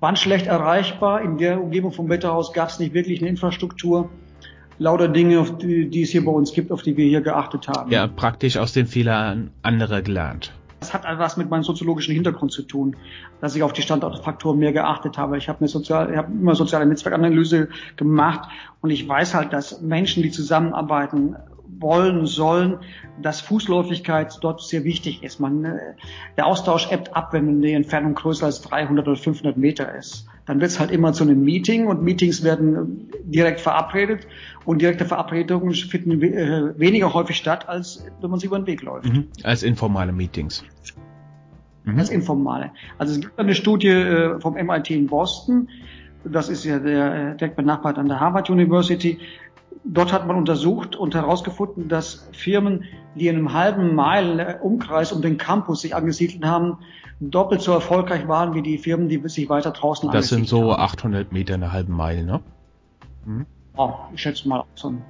waren 0.00 0.16
schlecht 0.16 0.46
erreichbar. 0.46 1.22
In 1.22 1.38
der 1.38 1.60
Umgebung 1.62 1.92
vom 1.92 2.08
Beta-Haus 2.08 2.52
gab 2.52 2.68
es 2.68 2.78
nicht 2.80 2.94
wirklich 2.94 3.20
eine 3.20 3.30
Infrastruktur 3.30 4.10
lauter 4.78 5.08
Dinge, 5.08 5.44
die, 5.62 5.88
die 5.88 6.02
es 6.02 6.10
hier 6.10 6.24
bei 6.24 6.32
uns 6.32 6.52
gibt, 6.52 6.72
auf 6.72 6.82
die 6.82 6.96
wir 6.96 7.06
hier 7.06 7.20
geachtet 7.20 7.68
haben. 7.68 7.90
Ja, 7.90 8.06
praktisch 8.06 8.56
aus 8.56 8.72
den 8.72 8.86
Fehlern 8.86 9.50
anderer 9.62 10.02
gelernt. 10.02 10.52
Das 10.84 10.92
hat 10.92 11.06
etwas 11.06 11.38
mit 11.38 11.48
meinem 11.48 11.62
soziologischen 11.62 12.12
Hintergrund 12.12 12.52
zu 12.52 12.60
tun, 12.60 12.94
dass 13.40 13.56
ich 13.56 13.62
auf 13.62 13.72
die 13.72 13.80
Standortfaktoren 13.80 14.58
mehr 14.58 14.74
geachtet 14.74 15.16
habe. 15.16 15.38
Ich 15.38 15.48
habe 15.48 15.60
eine 15.60 15.68
sozial, 15.68 16.10
ich 16.10 16.18
habe 16.18 16.30
immer 16.30 16.54
soziale 16.54 16.84
Netzwerkanalyse 16.84 17.70
gemacht 17.96 18.50
und 18.82 18.90
ich 18.90 19.08
weiß 19.08 19.34
halt, 19.34 19.54
dass 19.54 19.80
Menschen, 19.80 20.22
die 20.22 20.30
zusammenarbeiten, 20.30 21.36
wollen, 21.80 22.26
sollen, 22.26 22.80
dass 23.22 23.40
Fußläufigkeit 23.40 24.36
dort 24.42 24.60
sehr 24.60 24.84
wichtig 24.84 25.22
ist. 25.22 25.40
Man, 25.40 25.64
äh, 25.64 25.78
der 26.36 26.44
Austausch 26.46 26.92
ebbt 26.92 27.16
ab, 27.16 27.32
wenn 27.32 27.62
die 27.62 27.72
Entfernung 27.72 28.14
größer 28.14 28.44
als 28.44 28.60
300 28.60 29.08
oder 29.08 29.16
500 29.16 29.56
Meter 29.56 29.94
ist. 29.94 30.26
Dann 30.46 30.60
wird 30.60 30.70
es 30.70 30.78
halt 30.78 30.90
immer 30.90 31.12
zu 31.12 31.24
einem 31.24 31.42
Meeting 31.42 31.86
und 31.86 32.02
Meetings 32.02 32.42
werden 32.42 33.08
direkt 33.24 33.60
verabredet 33.60 34.26
und 34.66 34.82
direkte 34.82 35.06
Verabredungen 35.06 35.72
finden 35.74 36.22
äh, 36.22 36.78
weniger 36.78 37.14
häufig 37.14 37.36
statt, 37.36 37.68
als 37.68 38.04
wenn 38.20 38.30
man 38.30 38.38
sich 38.38 38.48
über 38.48 38.58
den 38.58 38.66
Weg 38.66 38.82
läuft. 38.82 39.06
Mhm. 39.06 39.28
Als 39.42 39.62
informale 39.62 40.12
Meetings. 40.12 40.64
Mhm. 41.84 41.98
Als 41.98 42.10
informale. 42.10 42.70
Also 42.98 43.14
es 43.14 43.20
gibt 43.20 43.38
eine 43.38 43.54
Studie 43.54 43.88
äh, 43.88 44.40
vom 44.40 44.54
MIT 44.54 44.90
in 44.90 45.06
Boston, 45.06 45.68
das 46.24 46.48
ist 46.48 46.64
ja 46.64 46.78
der 46.78 47.34
direkt 47.34 47.56
benachbart 47.56 47.98
an 47.98 48.08
der 48.08 48.18
Harvard 48.18 48.48
University, 48.48 49.18
Dort 49.84 50.12
hat 50.12 50.26
man 50.26 50.36
untersucht 50.36 50.96
und 50.96 51.14
herausgefunden, 51.14 51.88
dass 51.88 52.26
Firmen, 52.32 52.84
die 53.14 53.28
in 53.28 53.36
einem 53.36 53.52
halben 53.52 53.94
Meilen 53.94 54.60
Umkreis 54.60 55.12
um 55.12 55.20
den 55.20 55.36
Campus 55.36 55.82
sich 55.82 55.94
angesiedelt 55.94 56.44
haben, 56.44 56.78
doppelt 57.20 57.60
so 57.60 57.72
erfolgreich 57.72 58.26
waren 58.26 58.54
wie 58.54 58.62
die 58.62 58.78
Firmen, 58.78 59.08
die 59.08 59.20
sich 59.28 59.48
weiter 59.50 59.72
draußen 59.72 60.10
Das 60.10 60.28
sind 60.28 60.48
so 60.48 60.72
haben. 60.72 60.80
800 60.80 61.32
Meter 61.32 61.54
in 61.54 61.62
einer 61.62 61.72
halben 61.72 61.92
Meile, 61.92 62.24
ne? 62.24 62.40
Mhm. 63.26 63.46
Oh, 63.76 63.92
ich 64.14 64.22
schätze 64.22 64.48
mal 64.48 64.64
so 64.74 64.88
ein, 64.88 65.02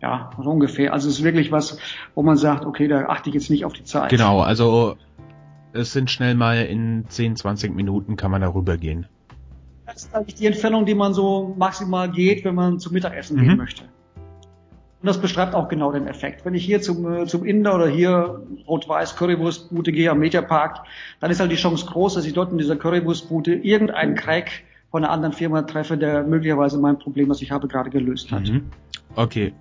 ja, 0.00 0.30
so 0.42 0.50
ungefähr. 0.50 0.94
Also 0.94 1.08
es 1.08 1.18
ist 1.18 1.24
wirklich 1.24 1.52
was, 1.52 1.78
wo 2.14 2.22
man 2.22 2.38
sagt, 2.38 2.64
okay, 2.64 2.88
da 2.88 3.06
achte 3.08 3.28
ich 3.28 3.34
jetzt 3.34 3.50
nicht 3.50 3.66
auf 3.66 3.74
die 3.74 3.84
Zeit. 3.84 4.08
Genau, 4.10 4.40
also 4.40 4.96
es 5.72 5.92
sind 5.92 6.10
schnell 6.10 6.34
mal 6.34 6.64
in 6.64 7.04
10, 7.08 7.36
20 7.36 7.74
Minuten 7.74 8.16
kann 8.16 8.30
man 8.30 8.40
darüber 8.40 8.78
gehen. 8.78 9.06
Das 9.84 10.04
ist 10.04 10.14
eigentlich 10.14 10.36
die 10.36 10.46
Entfernung, 10.46 10.86
die 10.86 10.94
man 10.94 11.12
so 11.12 11.54
maximal 11.58 12.10
geht, 12.10 12.44
wenn 12.44 12.54
man 12.54 12.78
zum 12.78 12.94
Mittagessen 12.94 13.36
mhm. 13.36 13.42
gehen 13.42 13.56
möchte. 13.58 13.84
Und 15.06 15.10
das 15.10 15.20
beschreibt 15.20 15.54
auch 15.54 15.68
genau 15.68 15.92
den 15.92 16.08
Effekt. 16.08 16.44
Wenn 16.44 16.54
ich 16.54 16.64
hier 16.64 16.82
zum, 16.82 17.08
äh, 17.08 17.26
zum 17.26 17.44
Inder 17.44 17.76
oder 17.76 17.86
hier 17.86 18.42
Rot-Weiß 18.66 19.14
Currywurstbude 19.14 19.92
gehe 19.92 20.10
am 20.10 20.18
Mediapark, 20.18 20.80
dann 21.20 21.30
ist 21.30 21.38
halt 21.38 21.52
die 21.52 21.56
Chance 21.56 21.86
groß, 21.86 22.14
dass 22.14 22.26
ich 22.26 22.32
dort 22.32 22.50
in 22.50 22.58
dieser 22.58 22.74
Currywurstbude 22.74 23.54
irgendeinen 23.54 24.16
Crack 24.16 24.50
von 24.90 25.04
einer 25.04 25.12
anderen 25.12 25.32
Firma 25.32 25.62
treffe, 25.62 25.96
der 25.96 26.24
möglicherweise 26.24 26.76
mein 26.78 26.98
Problem, 26.98 27.28
was 27.28 27.40
ich 27.40 27.52
habe, 27.52 27.68
gerade 27.68 27.88
gelöst 27.88 28.32
hat. 28.32 28.48
Mhm. 28.48 28.64
Okay. 29.14 29.52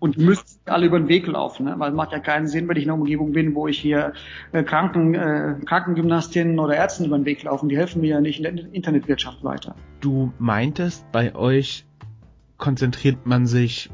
Und 0.00 0.18
müssten 0.18 0.68
alle 0.68 0.86
über 0.86 0.98
den 0.98 1.06
Weg 1.06 1.28
laufen, 1.28 1.66
ne? 1.66 1.74
weil 1.78 1.90
es 1.90 1.96
macht 1.96 2.10
ja 2.10 2.18
keinen 2.18 2.48
Sinn, 2.48 2.66
wenn 2.66 2.76
ich 2.76 2.82
in 2.82 2.90
einer 2.90 2.98
Umgebung 2.98 3.30
bin, 3.30 3.54
wo 3.54 3.68
ich 3.68 3.78
hier 3.78 4.12
äh, 4.50 4.64
Kranken, 4.64 5.14
äh, 5.14 5.54
Krankengymnastinnen 5.66 6.58
oder 6.58 6.74
Ärzten 6.74 7.04
über 7.04 7.16
den 7.16 7.26
Weg 7.26 7.44
laufen. 7.44 7.68
Die 7.68 7.76
helfen 7.76 8.00
mir 8.00 8.08
ja 8.08 8.20
nicht 8.20 8.44
in 8.44 8.56
der 8.56 8.74
Internetwirtschaft 8.74 9.44
weiter. 9.44 9.76
Du 10.00 10.32
meintest, 10.40 11.06
bei 11.12 11.36
euch 11.36 11.86
konzentriert 12.58 13.24
man 13.24 13.46
sich 13.46 13.88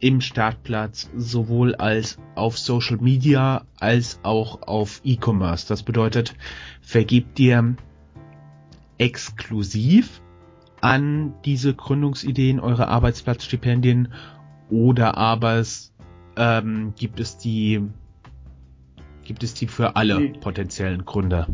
im 0.00 0.20
Startplatz 0.20 1.10
sowohl 1.14 1.74
als 1.74 2.18
auf 2.34 2.58
Social 2.58 2.96
Media 2.96 3.66
als 3.78 4.18
auch 4.22 4.62
auf 4.62 5.00
E-Commerce. 5.04 5.68
Das 5.68 5.82
bedeutet, 5.82 6.34
vergibt 6.80 7.38
dir 7.38 7.76
exklusiv 8.98 10.22
an 10.80 11.34
diese 11.44 11.74
Gründungsideen 11.74 12.60
eure 12.60 12.88
Arbeitsplatzstipendien 12.88 14.12
oder 14.70 15.18
aber 15.18 15.56
es 15.56 15.92
ähm, 16.36 16.94
gibt 16.96 17.20
es 17.20 17.36
die 17.36 17.82
gibt 19.24 19.42
es 19.42 19.54
die 19.54 19.66
für 19.66 19.96
alle 19.96 20.32
potenziellen 20.40 21.04
Gründer? 21.04 21.46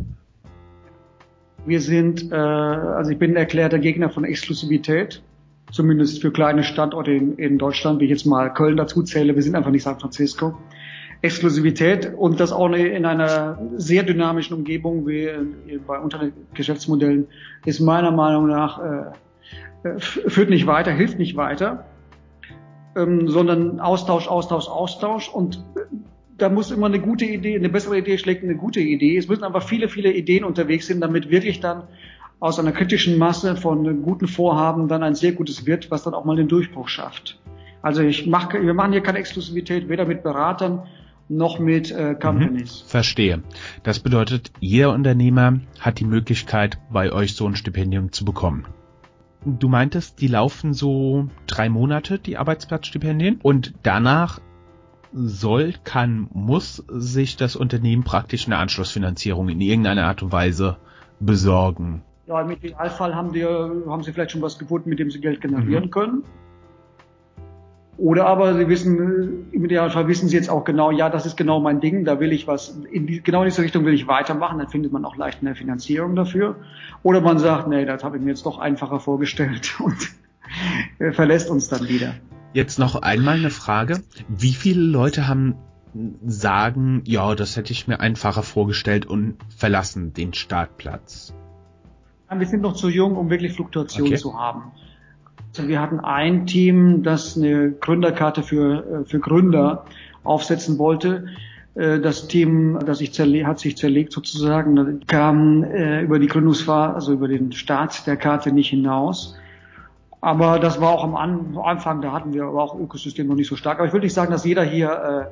Wir 1.65 1.81
sind, 1.81 2.31
äh, 2.31 2.35
also 2.35 3.11
ich 3.11 3.19
bin 3.19 3.31
ein 3.31 3.35
erklärter 3.35 3.77
Gegner 3.77 4.09
von 4.09 4.23
Exklusivität 4.23 5.21
zumindest 5.71 6.21
für 6.21 6.31
kleine 6.31 6.63
Standorte 6.63 7.11
in, 7.11 7.37
in 7.37 7.57
Deutschland, 7.57 7.99
wie 7.99 8.05
ich 8.05 8.11
jetzt 8.11 8.25
mal 8.25 8.53
Köln 8.53 8.77
dazu 8.77 9.03
zähle, 9.03 9.35
wir 9.35 9.43
sind 9.43 9.55
einfach 9.55 9.71
nicht 9.71 9.83
San 9.83 9.99
Francisco. 9.99 10.57
Exklusivität 11.21 12.13
und 12.15 12.39
das 12.39 12.51
auch 12.51 12.71
in 12.71 13.05
einer 13.05 13.57
sehr 13.75 14.03
dynamischen 14.03 14.55
Umgebung 14.55 15.07
wie 15.07 15.27
bei 15.87 15.97
Unternehmensgeschäftsmodellen 15.97 17.27
ist 17.65 17.79
meiner 17.79 18.11
Meinung 18.11 18.47
nach 18.47 18.79
äh, 18.79 19.87
äh, 19.87 19.99
führt 19.99 20.49
nicht 20.49 20.67
weiter, 20.67 20.91
hilft 20.91 21.17
nicht 21.17 21.35
weiter, 21.35 21.85
ähm, 22.95 23.29
sondern 23.29 23.79
Austausch, 23.79 24.27
Austausch, 24.27 24.67
Austausch 24.67 25.29
und 25.29 25.63
da 26.37 26.49
muss 26.49 26.69
immer 26.69 26.85
eine 26.85 26.99
gute 26.99 27.25
Idee, 27.25 27.55
eine 27.55 27.69
bessere 27.69 27.97
Idee 27.97 28.19
schlägt 28.19 28.43
eine 28.43 28.55
gute 28.55 28.79
Idee. 28.79 29.17
Es 29.17 29.27
müssen 29.27 29.43
einfach 29.43 29.63
viele, 29.63 29.89
viele 29.89 30.13
Ideen 30.13 30.43
unterwegs 30.43 30.85
sind, 30.85 31.01
damit 31.01 31.31
wirklich 31.31 31.61
dann 31.61 31.83
aus 32.39 32.59
einer 32.59 32.71
kritischen 32.71 33.17
Masse 33.17 33.55
von 33.55 34.03
guten 34.03 34.27
Vorhaben 34.27 34.87
dann 34.87 35.03
ein 35.03 35.15
sehr 35.15 35.31
gutes 35.31 35.65
wird, 35.65 35.89
was 35.89 36.03
dann 36.03 36.13
auch 36.13 36.25
mal 36.25 36.35
den 36.35 36.47
Durchbruch 36.47 36.87
schafft. 36.87 37.39
Also 37.81 38.01
ich 38.01 38.27
mache, 38.27 38.61
wir 38.61 38.73
machen 38.73 38.91
hier 38.91 39.01
keine 39.01 39.19
Exklusivität, 39.19 39.89
weder 39.89 40.05
mit 40.05 40.23
Beratern 40.23 40.83
noch 41.29 41.59
mit 41.59 41.91
äh, 41.91 42.15
Companies. 42.15 42.83
Mhm, 42.83 42.89
verstehe. 42.89 43.43
Das 43.83 43.99
bedeutet, 43.99 44.51
jeder 44.59 44.93
Unternehmer 44.93 45.59
hat 45.79 45.99
die 45.99 46.05
Möglichkeit, 46.05 46.77
bei 46.91 47.11
euch 47.11 47.35
so 47.35 47.45
ein 47.47 47.55
Stipendium 47.55 48.11
zu 48.11 48.23
bekommen. 48.23 48.65
Du 49.45 49.67
meintest, 49.67 50.21
die 50.21 50.27
laufen 50.27 50.73
so 50.73 51.29
drei 51.45 51.69
Monate, 51.69 52.19
die 52.19 52.37
Arbeitsplatzstipendien, 52.37 53.39
und 53.43 53.73
danach 53.83 54.39
soll, 55.13 55.73
kann, 55.83 56.27
muss 56.33 56.83
sich 56.89 57.37
das 57.37 57.55
Unternehmen 57.55 58.03
praktisch 58.03 58.45
eine 58.45 58.57
Anschlussfinanzierung 58.57 59.49
in 59.49 59.61
irgendeiner 59.61 60.05
Art 60.05 60.23
und 60.23 60.31
Weise 60.31 60.77
besorgen. 61.19 62.03
Ja, 62.27 62.41
im 62.41 62.51
Idealfall 62.51 63.15
haben, 63.15 63.31
die, 63.31 63.45
haben 63.45 64.03
sie 64.03 64.11
vielleicht 64.11 64.31
schon 64.31 64.41
was 64.41 64.59
gefunden, 64.59 64.89
mit 64.89 64.99
dem 64.99 65.09
sie 65.09 65.21
Geld 65.21 65.39
generieren 65.39 65.85
mhm. 65.85 65.91
können. 65.91 66.23
Oder 67.97 68.27
aber 68.27 68.53
sie 68.53 68.67
wissen, 68.67 69.51
im 69.51 69.65
Idealfall 69.65 70.07
wissen 70.07 70.29
sie 70.29 70.35
jetzt 70.35 70.49
auch 70.49 70.63
genau, 70.63 70.91
ja, 70.91 71.09
das 71.09 71.25
ist 71.25 71.35
genau 71.35 71.59
mein 71.59 71.79
Ding, 71.79 72.05
da 72.05 72.19
will 72.19 72.31
ich 72.31 72.45
was, 72.45 72.77
in 72.91 73.07
die, 73.07 73.21
genau 73.21 73.41
in 73.41 73.49
diese 73.49 73.63
Richtung 73.63 73.85
will 73.85 73.93
ich 73.93 74.07
weitermachen, 74.07 74.59
dann 74.59 74.69
findet 74.69 74.91
man 74.91 75.03
auch 75.03 75.15
leicht 75.15 75.39
eine 75.41 75.55
Finanzierung 75.55 76.15
dafür. 76.15 76.57
Oder 77.01 77.21
man 77.21 77.39
sagt, 77.39 77.67
nee, 77.67 77.85
das 77.85 78.03
habe 78.03 78.17
ich 78.17 78.23
mir 78.23 78.29
jetzt 78.29 78.45
doch 78.45 78.59
einfacher 78.59 78.99
vorgestellt 78.99 79.75
und 79.79 81.15
verlässt 81.15 81.49
uns 81.49 81.69
dann 81.69 81.87
wieder. 81.87 82.13
Jetzt 82.53 82.77
noch 82.77 83.01
einmal 83.01 83.37
eine 83.37 83.49
Frage. 83.49 84.01
Wie 84.27 84.53
viele 84.53 84.81
Leute 84.81 85.27
haben 85.27 85.55
sagen, 86.25 87.01
ja, 87.05 87.33
das 87.35 87.57
hätte 87.57 87.71
ich 87.71 87.87
mir 87.87 87.99
einfacher 87.99 88.43
vorgestellt 88.43 89.05
und 89.05 89.37
verlassen 89.55 90.13
den 90.13 90.33
Startplatz? 90.33 91.33
Wir 92.35 92.45
sind 92.45 92.61
noch 92.61 92.73
zu 92.73 92.89
jung, 92.89 93.15
um 93.15 93.29
wirklich 93.29 93.53
Fluktuation 93.53 94.07
okay. 94.07 94.17
zu 94.17 94.37
haben. 94.37 94.71
Also 95.55 95.69
wir 95.69 95.81
hatten 95.81 95.99
ein 95.99 96.45
Team, 96.45 97.03
das 97.03 97.37
eine 97.37 97.71
Gründerkarte 97.71 98.43
für, 98.43 99.03
äh, 99.03 99.05
für 99.05 99.19
Gründer 99.19 99.85
aufsetzen 100.23 100.77
wollte. 100.77 101.27
Äh, 101.75 101.99
das 101.99 102.27
Team, 102.27 102.79
das 102.85 102.99
sich 102.99 103.17
hat 103.17 103.59
sich 103.59 103.77
zerlegt 103.77 104.11
sozusagen, 104.11 105.05
kam 105.07 105.63
äh, 105.63 106.01
über 106.01 106.19
die 106.19 106.27
Gründungsphase, 106.27 106.95
also 106.95 107.13
über 107.13 107.27
den 107.27 107.53
Start 107.53 108.05
der 108.05 108.17
Karte 108.17 108.51
nicht 108.51 108.69
hinaus. 108.69 109.37
Aber 110.19 110.59
das 110.59 110.81
war 110.81 110.89
auch 110.89 111.03
am 111.03 111.15
Anfang, 111.15 112.01
da 112.01 112.11
hatten 112.11 112.33
wir 112.33 112.43
aber 112.43 112.61
auch 112.61 112.77
Ökosystem 112.77 113.27
noch 113.27 113.35
nicht 113.35 113.47
so 113.47 113.55
stark. 113.55 113.77
Aber 113.77 113.87
ich 113.87 113.93
würde 113.93 114.05
nicht 114.05 114.15
sagen, 114.15 114.31
dass 114.31 114.43
jeder 114.43 114.63
hier, 114.63 115.29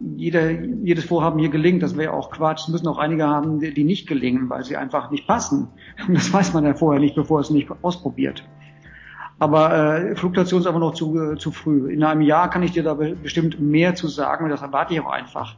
jeder, 0.00 0.50
jedes 0.50 1.04
Vorhaben 1.04 1.38
hier 1.38 1.48
gelingt. 1.48 1.82
Das 1.82 1.96
wäre 1.96 2.12
auch 2.12 2.30
Quatsch. 2.30 2.62
Es 2.62 2.68
müssen 2.68 2.88
auch 2.88 2.98
einige 2.98 3.26
haben, 3.26 3.60
die, 3.60 3.84
nicht 3.84 4.06
gelingen, 4.06 4.50
weil 4.50 4.64
sie 4.64 4.76
einfach 4.76 5.10
nicht 5.10 5.26
passen. 5.26 5.68
Und 6.06 6.14
das 6.14 6.32
weiß 6.32 6.52
man 6.52 6.64
ja 6.64 6.74
vorher 6.74 7.00
nicht, 7.00 7.14
bevor 7.14 7.40
es 7.40 7.50
nicht 7.50 7.68
ausprobiert. 7.82 8.44
Aber 9.38 9.98
äh, 9.98 10.16
Fluktuation 10.16 10.60
ist 10.60 10.66
einfach 10.66 10.80
noch 10.80 10.94
zu, 10.94 11.18
äh, 11.18 11.36
zu 11.36 11.50
früh. 11.50 11.92
In 11.92 12.04
einem 12.04 12.20
Jahr 12.20 12.50
kann 12.50 12.62
ich 12.62 12.72
dir 12.72 12.82
da 12.82 12.94
bestimmt 12.94 13.60
mehr 13.60 13.94
zu 13.94 14.08
sagen 14.08 14.44
und 14.44 14.50
das 14.50 14.62
erwarte 14.62 14.94
ich 14.94 15.00
auch 15.00 15.10
einfach, 15.10 15.56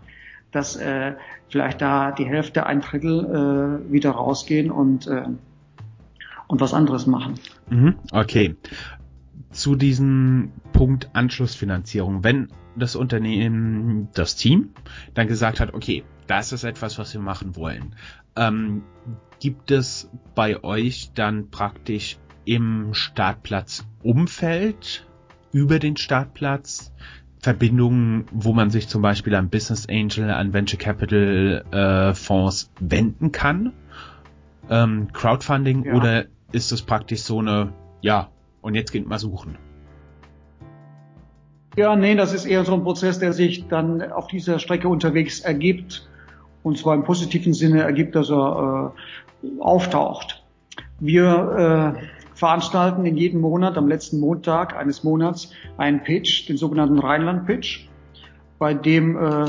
dass 0.51 0.77
äh, 0.77 1.12
vielleicht 1.49 1.83
da 1.83 2.12
die 2.12 2.25
Hälfte, 2.25 2.66
ein 2.66 2.81
Drittel 2.81 3.83
äh, 3.88 3.92
wieder 3.92 4.12
rausgehen 4.12 4.70
und, 4.70 5.07
äh, 5.07 5.25
und 6.46 6.61
was 6.61 6.72
anderes 6.72 7.07
machen. 7.07 7.35
Mhm, 7.68 7.96
okay. 8.12 8.57
Zu 9.57 9.75
diesem 9.75 10.53
Punkt 10.75 11.09
Anschlussfinanzierung. 11.14 12.23
Wenn 12.23 12.49
das 12.77 12.95
Unternehmen, 12.95 14.09
das 14.12 14.37
Team, 14.37 14.75
dann 15.14 15.29
gesagt 15.29 15.61
hat, 15.61 15.73
okay, 15.73 16.05
das 16.27 16.53
ist 16.53 16.64
etwas, 16.64 16.99
was 16.99 17.14
wir 17.14 17.23
machen 17.23 17.57
wollen. 17.57 17.97
Ähm, 18.37 18.83
gibt 19.40 19.71
es 19.71 20.11
bei 20.35 20.62
euch 20.62 21.12
dann 21.14 21.49
praktisch 21.49 22.19
im 22.45 22.92
Startplatzumfeld 22.92 25.07
über 25.53 25.79
den 25.79 25.97
Startplatz 25.97 26.92
Verbindungen, 27.40 28.27
wo 28.33 28.53
man 28.53 28.69
sich 28.69 28.88
zum 28.88 29.01
Beispiel 29.01 29.35
an 29.35 29.49
Business 29.49 29.88
Angel, 29.88 30.31
an 30.31 30.53
Venture 30.53 30.79
Capital 30.79 31.64
äh, 31.71 32.12
Fonds 32.12 32.71
wenden 32.79 33.33
kann? 33.33 33.73
Ähm, 34.69 35.14
Crowdfunding 35.14 35.85
ja. 35.85 35.95
oder 35.95 36.27
ist 36.53 36.73
es 36.73 36.83
praktisch 36.83 37.23
so 37.23 37.38
eine, 37.38 37.73
ja, 38.03 38.29
und 38.66 38.74
jetzt 38.74 38.90
geht 38.90 39.07
mal 39.07 39.20
suchen? 39.20 39.57
Ja, 41.76 41.94
nee, 41.94 42.16
das 42.16 42.35
ist 42.35 42.46
eher 42.46 42.64
so 42.64 42.74
ein 42.74 42.83
Prozess, 42.83 43.20
der 43.20 43.33
sich 43.33 43.68
dann 43.68 44.02
auf 44.11 44.26
dieser 44.26 44.59
Strecke 44.59 44.88
unterwegs 44.88 45.38
ergibt. 45.40 46.09
Und 46.64 46.76
zwar 46.76 46.94
im 46.96 47.05
positiven 47.05 47.55
Sinne 47.55 47.83
ergibt, 47.83 48.16
dass 48.16 48.29
er 48.29 48.92
äh, 49.44 49.61
auftaucht. 49.61 50.42
Wir 50.98 51.94
äh, 51.96 52.35
veranstalten 52.35 53.07
in 53.07 53.16
jedem 53.16 53.40
Monat, 53.40 53.79
am 53.79 53.87
letzten 53.87 54.18
Montag 54.18 54.76
eines 54.76 55.05
Monats, 55.05 55.52
einen 55.76 56.02
Pitch, 56.02 56.48
den 56.48 56.57
sogenannten 56.57 56.98
Rheinland-Pitch, 56.98 57.87
bei 58.59 58.74
dem 58.74 59.16
äh, 59.16 59.46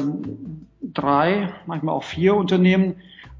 drei, 0.94 1.50
manchmal 1.66 1.96
auch 1.96 2.04
vier 2.04 2.36
Unternehmen 2.36 2.98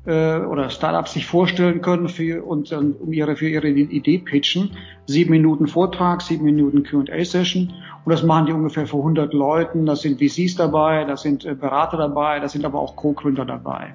äh, 0.08 0.40
oder 0.40 0.70
Startups 0.70 1.14
sich 1.14 1.26
vorstellen 1.26 1.82
können 1.82 2.08
für, 2.08 2.44
und 2.44 2.72
dann 2.72 2.94
um 2.94 3.12
ihre, 3.12 3.36
für 3.36 3.50
ihre 3.50 3.68
Idee 3.68 4.18
pitchen. 4.20 4.72
Sieben 5.06 5.32
Minuten 5.32 5.68
Vortrag, 5.68 6.22
sieben 6.22 6.46
Minuten 6.46 6.84
Q&A-Session 6.84 7.74
und 8.06 8.12
das 8.12 8.24
machen 8.24 8.46
die 8.46 8.54
ungefähr 8.54 8.88
vor 8.88 9.02
100 9.02 9.34
Leuten. 9.34 9.86
Das 9.86 10.02
sind 10.02 10.20
VCs 10.20 10.56
dabei, 10.56 11.04
das 11.04 11.24
sind 11.24 11.46
äh, 11.46 11.54
Berater 11.54 11.98
dabei, 11.98 12.40
das 12.40 12.54
sind 12.54 12.64
aber 12.64 12.80
auch 12.80 12.96
Co-Gründer 12.96 13.46
dabei. 13.46 13.94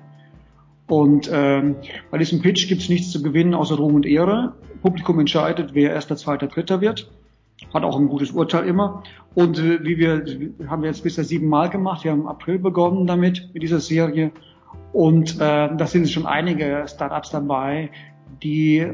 Und 0.86 1.30
ähm, 1.32 1.76
bei 2.10 2.18
diesem 2.18 2.42
Pitch 2.42 2.68
gibt 2.68 2.82
es 2.82 2.90
nichts 2.90 3.10
zu 3.10 3.22
gewinnen 3.22 3.54
außer 3.54 3.76
Ruhm 3.76 3.94
und 3.94 4.04
Ehre. 4.04 4.52
Publikum 4.82 5.18
entscheidet, 5.18 5.70
wer 5.72 5.92
erster, 5.92 6.16
zweiter, 6.16 6.48
dritter 6.48 6.82
wird. 6.82 7.10
Hat 7.72 7.84
auch 7.84 7.98
ein 7.98 8.08
gutes 8.08 8.32
Urteil 8.32 8.66
immer. 8.66 9.02
Und 9.34 9.58
äh, 9.58 9.82
wie 9.82 9.96
wir 9.96 10.24
haben 10.68 10.82
wir 10.82 10.90
jetzt 10.90 11.04
bisher 11.04 11.24
siebenmal 11.24 11.70
gemacht. 11.70 12.04
Wir 12.04 12.10
haben 12.10 12.22
im 12.22 12.28
April 12.28 12.58
begonnen 12.58 13.06
damit 13.06 13.48
mit 13.54 13.62
dieser 13.62 13.80
Serie. 13.80 14.32
Und 14.92 15.36
äh, 15.36 15.74
da 15.74 15.86
sind 15.86 16.08
schon 16.10 16.26
einige 16.26 16.84
Startups 16.86 17.30
dabei, 17.30 17.90
die, 18.42 18.92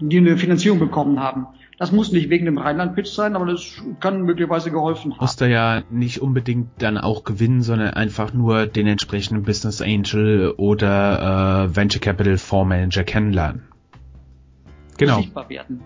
die 0.00 0.18
eine 0.18 0.36
Finanzierung 0.36 0.78
bekommen 0.78 1.20
haben. 1.20 1.46
Das 1.78 1.92
muss 1.92 2.12
nicht 2.12 2.28
wegen 2.28 2.44
dem 2.44 2.58
Rheinland-Pitch 2.58 3.08
sein, 3.08 3.34
aber 3.34 3.46
das 3.46 3.82
kann 4.00 4.24
möglicherweise 4.24 4.70
geholfen 4.70 5.12
haben. 5.12 5.20
Musst 5.20 5.40
du 5.40 5.48
ja 5.48 5.82
nicht 5.88 6.20
unbedingt 6.20 6.68
dann 6.76 6.98
auch 6.98 7.24
gewinnen, 7.24 7.62
sondern 7.62 7.94
einfach 7.94 8.34
nur 8.34 8.66
den 8.66 8.86
entsprechenden 8.86 9.44
Business 9.44 9.80
Angel 9.80 10.52
oder 10.58 11.64
äh, 11.70 11.76
Venture 11.76 12.02
Capital 12.02 12.36
Fondsmanager 12.36 13.04
kennenlernen. 13.04 13.62
Genau. 14.98 15.16
Sichtbar 15.16 15.48
werden. 15.48 15.80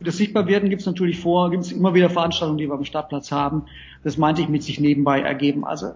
Das 0.00 0.18
Sichtbarwerden 0.18 0.68
gibt 0.68 0.80
es 0.80 0.86
natürlich 0.86 1.18
vor, 1.20 1.50
gibt 1.50 1.64
es 1.64 1.72
immer 1.72 1.94
wieder 1.94 2.10
Veranstaltungen, 2.10 2.58
die 2.58 2.68
wir 2.68 2.74
am 2.74 2.84
Startplatz 2.84 3.32
haben. 3.32 3.64
Das 4.04 4.18
meinte 4.18 4.42
ich 4.42 4.48
mit 4.48 4.62
sich 4.62 4.78
nebenbei 4.78 5.20
ergeben. 5.20 5.64
Also 5.64 5.92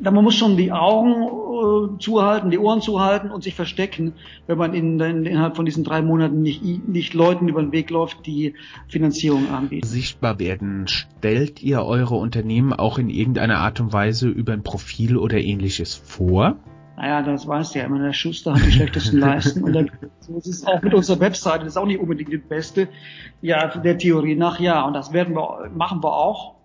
man 0.00 0.24
muss 0.24 0.34
schon 0.34 0.56
die 0.56 0.72
Augen 0.72 1.12
äh, 1.12 1.98
zuhalten, 1.98 2.50
die 2.50 2.58
Ohren 2.58 2.80
zuhalten 2.80 3.30
und 3.30 3.42
sich 3.42 3.54
verstecken, 3.54 4.14
wenn 4.46 4.58
man 4.58 4.74
in, 4.74 4.98
in, 5.00 5.26
innerhalb 5.26 5.56
von 5.56 5.64
diesen 5.64 5.84
drei 5.84 6.02
Monaten 6.02 6.42
nicht, 6.42 6.62
nicht 6.88 7.14
Leuten 7.14 7.48
über 7.48 7.62
den 7.62 7.72
Weg 7.72 7.90
läuft, 7.90 8.26
die 8.26 8.54
Finanzierung 8.88 9.50
anbieten. 9.50 9.86
Sichtbar 9.86 10.38
werden. 10.38 10.86
Stellt 10.86 11.62
ihr 11.62 11.84
eure 11.84 12.16
Unternehmen 12.16 12.72
auch 12.72 12.98
in 12.98 13.08
irgendeiner 13.08 13.58
Art 13.58 13.80
und 13.80 13.92
Weise 13.92 14.28
über 14.28 14.52
ein 14.52 14.62
Profil 14.62 15.16
oder 15.16 15.38
ähnliches 15.38 15.94
vor? 15.94 16.56
Naja, 16.98 17.22
das 17.22 17.46
weißt 17.46 17.74
du 17.74 17.78
ja 17.78 17.84
immer, 17.84 18.00
der 18.00 18.12
Schuster 18.12 18.54
hat 18.54 18.66
die 18.66 18.72
schlechtesten 18.72 19.18
Leisten. 19.20 19.62
Und 19.62 19.72
dann, 19.72 19.88
so 20.18 20.36
ist 20.36 20.48
es 20.48 20.66
auch 20.66 20.82
mit 20.82 20.92
unserer 20.94 21.20
Webseite, 21.20 21.60
das 21.60 21.74
ist 21.74 21.76
auch 21.76 21.86
nicht 21.86 22.00
unbedingt 22.00 22.32
die 22.32 22.38
beste. 22.38 22.88
Ja, 23.40 23.68
der 23.68 23.98
Theorie 23.98 24.34
nach 24.34 24.58
ja. 24.58 24.82
Und 24.82 24.94
das 24.94 25.12
werden 25.12 25.36
wir, 25.36 25.70
machen 25.72 26.02
wir 26.02 26.12
auch. 26.12 26.56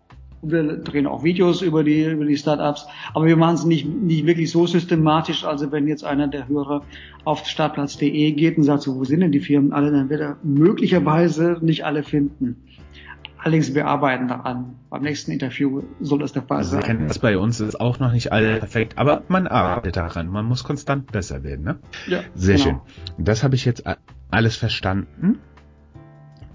Und 0.42 0.52
wir 0.52 0.78
drehen 0.78 1.06
auch 1.06 1.24
Videos 1.24 1.62
über 1.62 1.84
die, 1.84 2.06
über 2.06 2.26
die 2.26 2.36
Startups. 2.36 2.88
Aber 3.14 3.26
wir 3.28 3.38
machen 3.38 3.54
es 3.56 3.64
nicht, 3.64 3.86
nicht 3.86 4.26
wirklich 4.26 4.50
so 4.50 4.66
systematisch. 4.66 5.44
Also 5.46 5.72
wenn 5.72 5.88
jetzt 5.88 6.04
einer 6.04 6.28
der 6.28 6.48
Hörer 6.48 6.82
auf 7.26 7.46
startplatz.de 7.46 8.32
geht 8.32 8.58
und 8.58 8.64
sagt 8.64 8.82
so, 8.82 8.96
wo 8.96 9.04
sind 9.04 9.20
denn 9.20 9.32
die 9.32 9.40
Firmen 9.40 9.72
alle, 9.72 9.92
dann 9.92 10.10
wird 10.10 10.22
er 10.22 10.38
möglicherweise 10.42 11.60
nicht 11.62 11.86
alle 11.86 12.02
finden. 12.02 12.64
Allerdings, 13.44 13.76
wir 13.76 13.88
arbeiten 13.88 14.30
daran. 14.30 14.76
Beim 14.90 15.02
nächsten 15.02 15.32
Interview 15.32 15.84
soll 16.00 16.20
das 16.20 16.32
der 16.32 16.44
Fall 16.44 16.60
also 16.60 16.80
sein. 16.80 17.10
Das 17.10 17.20
bei 17.20 17.38
uns 17.38 17.60
ist 17.60 17.78
auch 17.78 18.00
noch 18.00 18.14
nicht 18.14 18.32
alle 18.32 18.60
perfekt, 18.60 18.98
aber 18.98 19.24
man 19.28 19.48
arbeitet 19.48 19.98
daran. 19.98 20.30
Man 20.30 20.46
muss 20.46 20.64
konstant 20.64 21.12
besser 21.12 21.44
werden. 21.44 21.66
Ne? 21.66 21.80
Ja, 22.08 22.22
Sehr 22.36 22.56
genau. 22.56 22.64
schön. 22.64 23.26
Das 23.26 23.44
habe 23.44 23.56
ich 23.56 23.66
jetzt 23.66 23.84
alles 24.32 24.56
verstanden. 24.56 25.40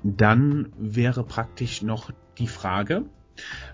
Dann 0.02 0.72
wäre 0.78 1.24
praktisch 1.24 1.82
noch 1.82 2.10
die 2.38 2.46
Frage, 2.46 3.02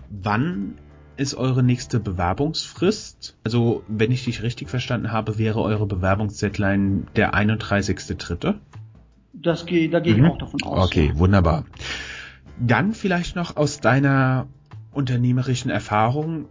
wann 0.09 0.75
ist 1.15 1.35
eure 1.35 1.63
nächste 1.63 2.01
Bewerbungsfrist? 2.01 3.37
Also, 3.45 3.83
wenn 3.87 4.11
ich 4.11 4.25
dich 4.25 4.43
richtig 4.43 4.69
verstanden 4.69 5.13
habe, 5.13 5.37
wäre 5.37 5.61
eure 5.61 5.85
Bewerbungsdeadline 5.85 7.07
der 7.15 7.33
31.3. 7.33 8.55
Das 9.31 9.65
geht, 9.65 9.93
da 9.93 10.01
gehe 10.01 10.15
mhm. 10.15 10.25
ich 10.25 10.31
auch 10.31 10.37
davon 10.37 10.63
aus. 10.63 10.87
Okay, 10.87 11.13
wunderbar. 11.15 11.63
Dann 12.59 12.93
vielleicht 12.93 13.35
noch 13.35 13.57
aus 13.57 13.79
deiner 13.79 14.47
unternehmerischen 14.93 15.69
Erfahrung, 15.69 16.45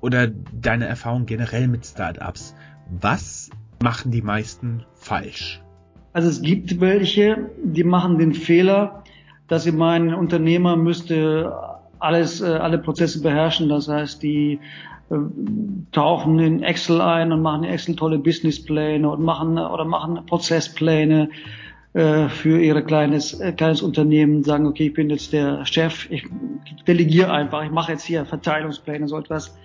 oder 0.00 0.28
deine 0.28 0.86
Erfahrung 0.86 1.26
generell 1.26 1.68
mit 1.68 1.86
Startups? 1.86 2.54
Was 3.00 3.50
machen 3.82 4.10
die 4.10 4.22
meisten 4.22 4.84
falsch? 4.94 5.62
Also 6.12 6.28
es 6.28 6.42
gibt 6.42 6.80
welche, 6.80 7.50
die 7.62 7.84
machen 7.84 8.18
den 8.18 8.34
Fehler, 8.34 9.04
dass 9.46 9.64
sie 9.64 9.72
meinen, 9.72 10.14
Unternehmer 10.14 10.76
müsste 10.76 11.52
alles, 11.98 12.40
äh, 12.40 12.46
alle 12.46 12.78
Prozesse 12.78 13.22
beherrschen. 13.22 13.68
Das 13.68 13.88
heißt, 13.88 14.22
die 14.22 14.58
äh, 15.10 15.16
tauchen 15.92 16.38
in 16.38 16.62
Excel 16.62 17.00
ein 17.00 17.32
und 17.32 17.42
machen 17.42 17.64
Excel 17.64 17.94
tolle 17.94 18.18
Businesspläne 18.18 19.08
und 19.08 19.22
machen 19.22 19.58
oder 19.58 19.84
machen 19.84 20.24
Prozesspläne 20.26 21.30
für 21.92 22.60
ihre 22.60 22.84
kleines 22.84 23.40
äh, 23.40 23.52
kleines 23.52 23.82
Unternehmen. 23.82 24.44
Sagen, 24.44 24.66
okay, 24.66 24.86
ich 24.86 24.94
bin 24.94 25.10
jetzt 25.10 25.32
der 25.32 25.66
Chef, 25.66 26.08
ich 26.10 26.24
delegiere 26.86 27.32
einfach, 27.32 27.64
ich 27.64 27.70
mache 27.70 27.92
jetzt 27.92 28.04
hier 28.04 28.24
Verteilungspläne, 28.24 29.08
so 29.08 29.18
etwas. 29.18 29.56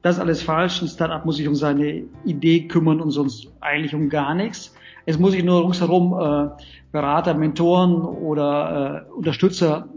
Das 0.00 0.16
ist 0.16 0.20
alles 0.20 0.42
falsch. 0.42 0.80
Ein 0.80 0.88
Startup 0.88 1.24
muss 1.24 1.36
sich 1.36 1.48
um 1.48 1.54
seine 1.54 2.04
Idee 2.24 2.68
kümmern 2.68 3.00
und 3.00 3.10
sonst 3.10 3.52
eigentlich 3.60 3.94
um 3.94 4.08
gar 4.08 4.34
nichts. 4.34 4.74
Es 5.06 5.18
muss 5.18 5.32
sich 5.32 5.44
nur 5.44 5.64
ringsherum 5.64 6.12
äh, 6.12 6.50
Berater, 6.92 7.34
Mentoren 7.34 8.02
oder 8.02 9.06
äh, 9.08 9.12
Unterstützer 9.12 9.88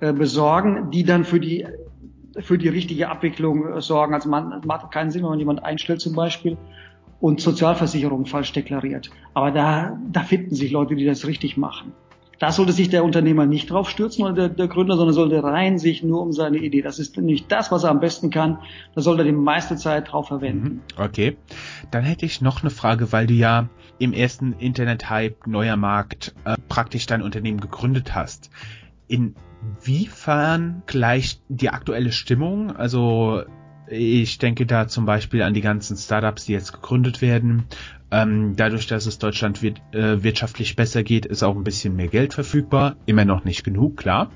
äh, 0.00 0.12
besorgen, 0.12 0.90
die 0.90 1.04
dann 1.04 1.24
für 1.24 1.40
die 1.40 1.66
für 2.38 2.58
die 2.58 2.68
richtige 2.68 3.08
Abwicklung 3.08 3.66
äh, 3.66 3.80
sorgen. 3.80 4.14
Also 4.14 4.28
man 4.28 4.60
macht 4.64 4.92
keinen 4.92 5.10
Sinn, 5.10 5.22
wenn 5.22 5.30
man 5.30 5.38
jemanden 5.38 5.64
einstellt 5.64 6.00
zum 6.00 6.14
Beispiel 6.14 6.56
und 7.20 7.40
Sozialversicherung 7.40 8.26
falsch 8.26 8.52
deklariert. 8.52 9.10
Aber 9.34 9.50
da, 9.50 9.98
da 10.10 10.20
finden 10.20 10.54
sich 10.54 10.70
Leute, 10.70 10.96
die 10.96 11.04
das 11.04 11.26
richtig 11.26 11.56
machen. 11.56 11.92
Da 12.40 12.52
sollte 12.52 12.72
sich 12.72 12.88
der 12.88 13.04
Unternehmer 13.04 13.44
nicht 13.44 13.70
drauf 13.70 13.90
stürzen 13.90 14.24
oder 14.24 14.32
der, 14.32 14.48
der 14.48 14.66
Gründer, 14.66 14.96
sondern 14.96 15.14
sollte 15.14 15.44
rein 15.44 15.78
sich 15.78 16.02
nur 16.02 16.22
um 16.22 16.32
seine 16.32 16.56
Idee. 16.56 16.80
Das 16.80 16.98
ist 16.98 17.18
nicht 17.18 17.52
das, 17.52 17.70
was 17.70 17.84
er 17.84 17.90
am 17.90 18.00
besten 18.00 18.30
kann. 18.30 18.60
Da 18.94 19.02
sollte 19.02 19.22
er 19.22 19.26
die 19.26 19.32
meiste 19.32 19.76
Zeit 19.76 20.10
drauf 20.10 20.28
verwenden. 20.28 20.80
Mhm. 20.96 21.04
Okay. 21.04 21.36
Dann 21.90 22.02
hätte 22.02 22.24
ich 22.24 22.40
noch 22.40 22.62
eine 22.62 22.70
Frage, 22.70 23.12
weil 23.12 23.26
du 23.26 23.34
ja 23.34 23.68
im 23.98 24.14
ersten 24.14 24.54
Internet-Hype, 24.54 25.46
neuer 25.46 25.76
Markt, 25.76 26.34
äh, 26.46 26.56
praktisch 26.70 27.04
dein 27.04 27.20
Unternehmen 27.20 27.60
gegründet 27.60 28.14
hast. 28.14 28.48
Inwiefern 29.06 30.82
gleicht 30.86 31.42
die 31.50 31.68
aktuelle 31.68 32.10
Stimmung, 32.10 32.74
also 32.74 33.42
ich 33.90 34.38
denke 34.38 34.66
da 34.66 34.86
zum 34.88 35.04
Beispiel 35.04 35.42
an 35.42 35.54
die 35.54 35.60
ganzen 35.60 35.96
Startups, 35.96 36.46
die 36.46 36.52
jetzt 36.52 36.72
gegründet 36.72 37.20
werden. 37.20 37.64
Ähm, 38.10 38.54
dadurch, 38.56 38.86
dass 38.86 39.06
es 39.06 39.18
Deutschland 39.18 39.62
wird, 39.62 39.80
äh, 39.92 40.22
wirtschaftlich 40.22 40.76
besser 40.76 41.02
geht, 41.02 41.26
ist 41.26 41.42
auch 41.42 41.56
ein 41.56 41.64
bisschen 41.64 41.96
mehr 41.96 42.08
Geld 42.08 42.34
verfügbar. 42.34 42.96
Immer 43.06 43.24
noch 43.24 43.44
nicht 43.44 43.64
genug, 43.64 43.96
klar. 43.96 44.30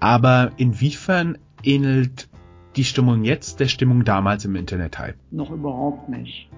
Aber 0.00 0.52
inwiefern 0.56 1.38
ähnelt 1.62 2.28
die 2.76 2.84
Stimmung 2.84 3.24
jetzt 3.24 3.60
der 3.60 3.68
Stimmung 3.68 4.04
damals 4.04 4.44
im 4.44 4.56
Internet-Hype? 4.56 5.16
Noch 5.30 5.50
überhaupt 5.50 6.08
nicht. 6.08 6.48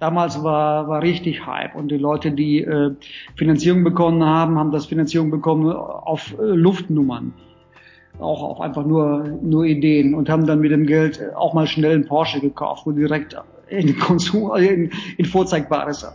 Damals 0.00 0.42
war, 0.44 0.88
war 0.88 1.02
richtig 1.02 1.46
Hype 1.46 1.74
und 1.74 1.90
die 1.90 1.96
Leute, 1.96 2.30
die 2.30 2.60
äh, 2.60 2.94
Finanzierung 3.34 3.82
bekommen 3.82 4.22
haben, 4.24 4.58
haben 4.58 4.70
das 4.70 4.86
Finanzierung 4.86 5.30
bekommen 5.30 5.72
auf 5.72 6.34
äh, 6.38 6.42
Luftnummern 6.42 7.32
auch 8.18 8.42
auf 8.42 8.60
einfach 8.60 8.84
nur, 8.84 9.38
nur 9.42 9.64
Ideen 9.64 10.14
und 10.14 10.28
haben 10.28 10.46
dann 10.46 10.60
mit 10.60 10.72
dem 10.72 10.86
Geld 10.86 11.20
auch 11.34 11.54
mal 11.54 11.66
schnell 11.66 11.92
einen 11.92 12.06
Porsche 12.06 12.40
gekauft 12.40 12.86
und 12.86 12.96
direkt 12.96 13.36
in 13.68 13.98
Konsum, 13.98 14.54
in, 14.56 14.90
in 15.16 15.24
Vorzeigbares 15.24 16.06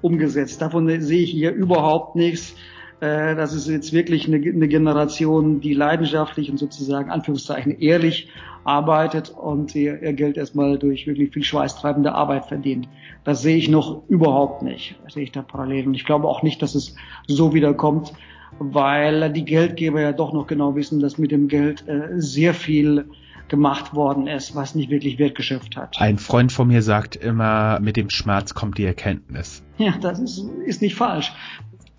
umgesetzt. 0.00 0.60
Davon 0.62 0.88
sehe 1.00 1.22
ich 1.22 1.30
hier 1.30 1.52
überhaupt 1.52 2.16
nichts. 2.16 2.54
Äh, 3.00 3.34
das 3.34 3.54
ist 3.54 3.68
jetzt 3.68 3.92
wirklich 3.92 4.26
eine, 4.26 4.36
eine 4.36 4.68
Generation, 4.68 5.60
die 5.60 5.74
leidenschaftlich 5.74 6.50
und 6.50 6.58
sozusagen 6.58 7.10
Anführungszeichen 7.10 7.80
ehrlich 7.80 8.28
arbeitet 8.64 9.30
und 9.30 9.74
ihr, 9.74 10.02
ihr 10.02 10.12
Geld 10.12 10.36
erstmal 10.36 10.78
durch 10.78 11.06
wirklich 11.06 11.32
viel 11.32 11.42
schweißtreibende 11.42 12.14
Arbeit 12.14 12.46
verdient. 12.46 12.88
Das 13.24 13.42
sehe 13.42 13.56
ich 13.56 13.68
noch 13.68 14.02
überhaupt 14.08 14.62
nicht. 14.62 14.96
Sehe 15.08 15.24
ich 15.24 15.32
da 15.32 15.42
parallel. 15.42 15.88
Und 15.88 15.94
ich 15.94 16.04
glaube 16.04 16.28
auch 16.28 16.42
nicht, 16.42 16.60
dass 16.62 16.74
es 16.74 16.94
so 17.26 17.54
wiederkommt 17.54 18.12
weil 18.58 19.32
die 19.32 19.44
Geldgeber 19.44 20.00
ja 20.00 20.12
doch 20.12 20.32
noch 20.32 20.46
genau 20.46 20.74
wissen, 20.76 21.00
dass 21.00 21.18
mit 21.18 21.30
dem 21.30 21.48
Geld 21.48 21.86
äh, 21.88 22.08
sehr 22.16 22.54
viel 22.54 23.06
gemacht 23.48 23.94
worden 23.94 24.26
ist, 24.28 24.54
was 24.54 24.74
nicht 24.74 24.90
wirklich 24.90 25.18
wertgeschöpft 25.18 25.76
hat. 25.76 25.96
Ein 25.98 26.18
Freund 26.18 26.52
von 26.52 26.68
mir 26.68 26.82
sagt 26.82 27.16
immer, 27.16 27.80
mit 27.80 27.96
dem 27.96 28.08
Schmerz 28.08 28.54
kommt 28.54 28.78
die 28.78 28.84
Erkenntnis. 28.84 29.62
Ja, 29.76 29.94
das 30.00 30.20
ist, 30.20 30.44
ist 30.64 30.80
nicht 30.80 30.94
falsch. 30.94 31.32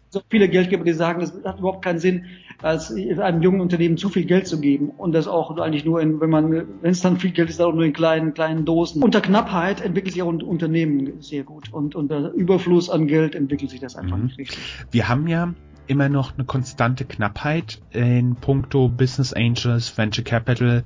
So 0.10 0.22
viele 0.30 0.50
Geldgeber, 0.50 0.84
die 0.84 0.94
sagen, 0.94 1.22
es 1.22 1.34
hat 1.46 1.60
überhaupt 1.60 1.84
keinen 1.84 2.00
Sinn, 2.00 2.26
als 2.62 2.94
einem 2.94 3.42
jungen 3.42 3.62
Unternehmen 3.62 3.98
zu 3.98 4.10
viel 4.10 4.26
Geld 4.26 4.48
zu 4.48 4.60
geben 4.60 4.90
und 4.90 5.14
das 5.14 5.28
auch 5.28 5.58
eigentlich 5.58 5.86
nur 5.86 6.02
in, 6.02 6.22
wenn 6.22 6.30
man, 6.30 6.52
wenn 6.52 6.92
es 6.92 7.02
dann 7.02 7.18
viel 7.18 7.32
Geld 7.32 7.50
ist, 7.50 7.62
auch 7.62 7.74
nur 7.74 7.84
in 7.84 7.94
kleinen, 7.94 8.34
kleinen 8.34 8.66
Dosen. 8.66 9.02
Unter 9.02 9.22
Knappheit 9.22 9.82
entwickelt 9.82 10.14
sich 10.14 10.22
auch 10.22 10.30
ein 10.30 10.42
Unternehmen 10.42 11.22
sehr 11.22 11.44
gut 11.44 11.74
und 11.74 11.96
unter 11.96 12.32
Überfluss 12.34 12.90
an 12.90 13.08
Geld 13.08 13.36
entwickelt 13.36 13.72
sich 13.72 13.80
das 13.80 13.96
einfach 13.96 14.18
mhm. 14.18 14.26
nicht 14.26 14.38
richtig. 14.38 14.60
Wir 14.92 15.10
haben 15.10 15.28
ja 15.28 15.54
immer 15.91 16.08
noch 16.08 16.34
eine 16.34 16.45
konstante 16.45 17.04
Knappheit 17.04 17.82
in 17.91 18.36
puncto 18.36 18.88
Business 18.88 19.34
Angels, 19.34 19.97
Venture 19.97 20.23
Capital. 20.23 20.86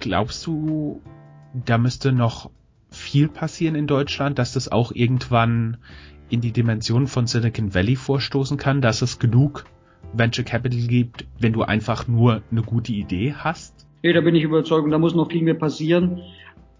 Glaubst 0.00 0.44
du, 0.44 1.00
da 1.54 1.78
müsste 1.78 2.10
noch 2.10 2.50
viel 2.90 3.28
passieren 3.28 3.76
in 3.76 3.86
Deutschland, 3.86 4.40
dass 4.40 4.52
das 4.52 4.70
auch 4.70 4.90
irgendwann 4.92 5.76
in 6.30 6.40
die 6.40 6.50
Dimension 6.50 7.06
von 7.06 7.28
Silicon 7.28 7.74
Valley 7.74 7.94
vorstoßen 7.94 8.56
kann, 8.56 8.80
dass 8.82 9.02
es 9.02 9.20
genug 9.20 9.66
Venture 10.14 10.44
Capital 10.44 10.80
gibt, 10.80 11.26
wenn 11.38 11.52
du 11.52 11.62
einfach 11.62 12.08
nur 12.08 12.42
eine 12.50 12.62
gute 12.62 12.92
Idee 12.92 13.34
hast? 13.36 13.86
Ja, 14.02 14.12
da 14.12 14.20
bin 14.20 14.34
ich 14.34 14.42
überzeugt, 14.42 14.92
da 14.92 14.98
muss 14.98 15.14
noch 15.14 15.30
viel 15.30 15.42
mehr 15.42 15.54
passieren. 15.54 16.22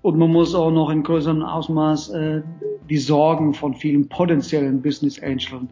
Und 0.02 0.18
man 0.18 0.33
muss 0.33 0.56
auch 0.56 0.72
noch 0.72 0.90
in 0.90 1.04
größerem 1.04 1.44
Ausmaß 1.44 2.09
äh, 2.11 2.42
die 2.88 2.96
Sorgen 2.96 3.54
von 3.54 3.74
vielen 3.74 4.09
potenziellen 4.09 4.83
Business 4.83 5.22
Angels 5.22 5.68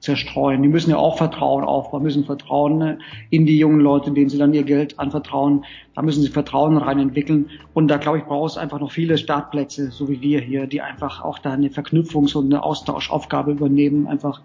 zerstreuen. 0.00 0.62
Die 0.62 0.68
müssen 0.68 0.90
ja 0.90 0.96
auch 0.96 1.16
Vertrauen 1.16 1.64
aufbauen, 1.64 2.02
müssen 2.02 2.24
Vertrauen 2.24 2.80
äh, 2.82 2.96
in 3.30 3.46
die 3.46 3.58
jungen 3.58 3.80
Leute, 3.80 4.12
denen 4.12 4.28
sie 4.28 4.38
dann 4.38 4.54
ihr 4.54 4.62
Geld 4.62 4.98
anvertrauen. 4.98 5.64
Da 5.94 6.02
müssen 6.02 6.22
sie 6.22 6.28
Vertrauen 6.28 6.76
rein 6.76 6.98
entwickeln. 6.98 7.50
Und 7.74 7.88
da 7.88 7.96
glaube 7.96 8.18
ich, 8.18 8.24
braucht 8.24 8.52
es 8.52 8.58
einfach 8.58 8.80
noch 8.80 8.92
viele 8.92 9.18
Startplätze, 9.18 9.90
so 9.90 10.08
wie 10.08 10.20
wir 10.20 10.40
hier, 10.40 10.66
die 10.66 10.80
einfach 10.80 11.22
auch 11.22 11.38
da 11.38 11.52
eine 11.52 11.68
Verknüpfungs- 11.68 12.36
und 12.36 12.46
eine 12.46 12.62
Austauschaufgabe 12.62 13.52
übernehmen, 13.52 14.06
einfach 14.06 14.42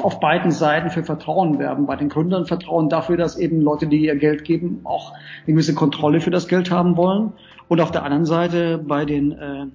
auf 0.00 0.20
beiden 0.20 0.50
Seiten 0.50 0.90
für 0.90 1.04
Vertrauen 1.04 1.58
werben. 1.58 1.86
Bei 1.86 1.96
den 1.96 2.08
Gründern 2.08 2.46
Vertrauen 2.46 2.88
dafür, 2.88 3.16
dass 3.16 3.36
eben 3.36 3.60
Leute, 3.60 3.86
die 3.86 4.04
ihr 4.04 4.16
Geld 4.16 4.44
geben, 4.44 4.80
auch 4.84 5.12
eine 5.12 5.54
gewisse 5.54 5.74
Kontrolle 5.74 6.20
für 6.20 6.30
das 6.30 6.48
Geld 6.48 6.70
haben 6.70 6.96
wollen. 6.96 7.32
Und 7.68 7.80
auf 7.80 7.90
der 7.90 8.02
anderen 8.02 8.24
Seite 8.24 8.78
bei 8.78 9.04
den 9.04 9.32
äh, 9.32 9.66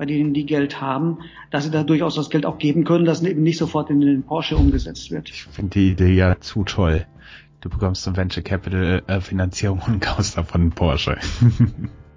bei 0.00 0.06
denen 0.06 0.32
die 0.32 0.46
Geld 0.46 0.80
haben, 0.80 1.18
dass 1.50 1.64
sie 1.64 1.70
da 1.70 1.82
durchaus 1.82 2.14
das 2.14 2.30
Geld 2.30 2.46
auch 2.46 2.56
geben 2.56 2.84
können, 2.84 3.04
dass 3.04 3.22
eben 3.22 3.42
nicht 3.42 3.58
sofort 3.58 3.90
in 3.90 4.00
den 4.00 4.22
Porsche 4.22 4.56
umgesetzt 4.56 5.10
wird. 5.10 5.28
Ich 5.28 5.42
finde 5.42 5.72
die 5.72 5.90
Idee 5.90 6.14
ja 6.14 6.40
zu 6.40 6.64
toll. 6.64 7.04
Du 7.60 7.68
bekommst 7.68 8.08
eine 8.08 8.16
Venture 8.16 8.42
Capital 8.42 9.02
äh, 9.06 9.20
Finanzierung 9.20 9.82
und 9.86 10.00
kaufst 10.00 10.38
davon 10.38 10.62
einen 10.62 10.70
Porsche. 10.70 11.18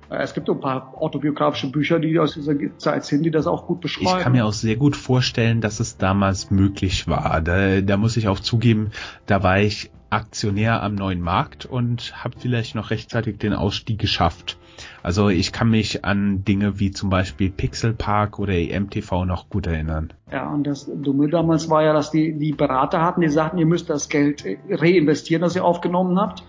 Es 0.10 0.36
gibt 0.36 0.48
ein 0.48 0.60
paar 0.60 0.94
autobiografische 0.96 1.72
Bücher, 1.72 1.98
die 1.98 2.20
aus 2.20 2.36
dieser 2.36 2.54
Zeit 2.78 3.04
sind, 3.04 3.24
die 3.24 3.32
das 3.32 3.48
auch 3.48 3.66
gut 3.66 3.82
beschreiben. 3.82 4.16
Ich 4.16 4.24
kann 4.24 4.34
mir 4.34 4.46
auch 4.46 4.54
sehr 4.54 4.76
gut 4.76 4.96
vorstellen, 4.96 5.60
dass 5.60 5.80
es 5.80 5.98
damals 5.98 6.52
möglich 6.52 7.08
war. 7.08 7.42
Da, 7.42 7.82
da 7.82 7.98
muss 7.98 8.16
ich 8.16 8.28
auch 8.28 8.40
zugeben, 8.40 8.92
da 9.26 9.42
war 9.42 9.60
ich 9.60 9.90
Aktionär 10.12 10.84
am 10.84 10.94
neuen 10.94 11.20
Markt 11.20 11.66
und 11.66 12.24
habe 12.24 12.36
vielleicht 12.38 12.76
noch 12.76 12.92
rechtzeitig 12.92 13.40
den 13.40 13.54
Ausstieg 13.54 13.98
geschafft. 13.98 14.60
Also 15.02 15.30
ich 15.30 15.52
kann 15.52 15.70
mich 15.70 16.06
an 16.06 16.44
Dinge 16.44 16.80
wie 16.80 16.92
zum 16.92 17.10
Beispiel 17.10 17.50
Pixel 17.50 17.94
Park 17.94 18.40
oder 18.40 18.54
EMTV 18.54 19.26
noch 19.26 19.50
gut 19.50 19.68
erinnern. 19.68 20.14
Ja, 20.32 20.50
und 20.50 20.66
das 20.66 20.90
Dumme 20.94 21.30
damals 21.30 21.70
war 21.70 21.84
ja, 21.84 21.94
dass 21.94 22.12
die, 22.12 22.38
die 22.38 22.54
Berater 22.54 23.02
hatten, 23.02 23.22
die 23.22 23.30
sagten, 23.30 23.58
ihr 23.58 23.66
müsst 23.66 23.90
das 23.90 24.10
Geld 24.10 24.44
reinvestieren, 24.70 25.42
das 25.42 25.56
ihr 25.56 25.66
aufgenommen 25.66 26.20
habt. 26.20 26.44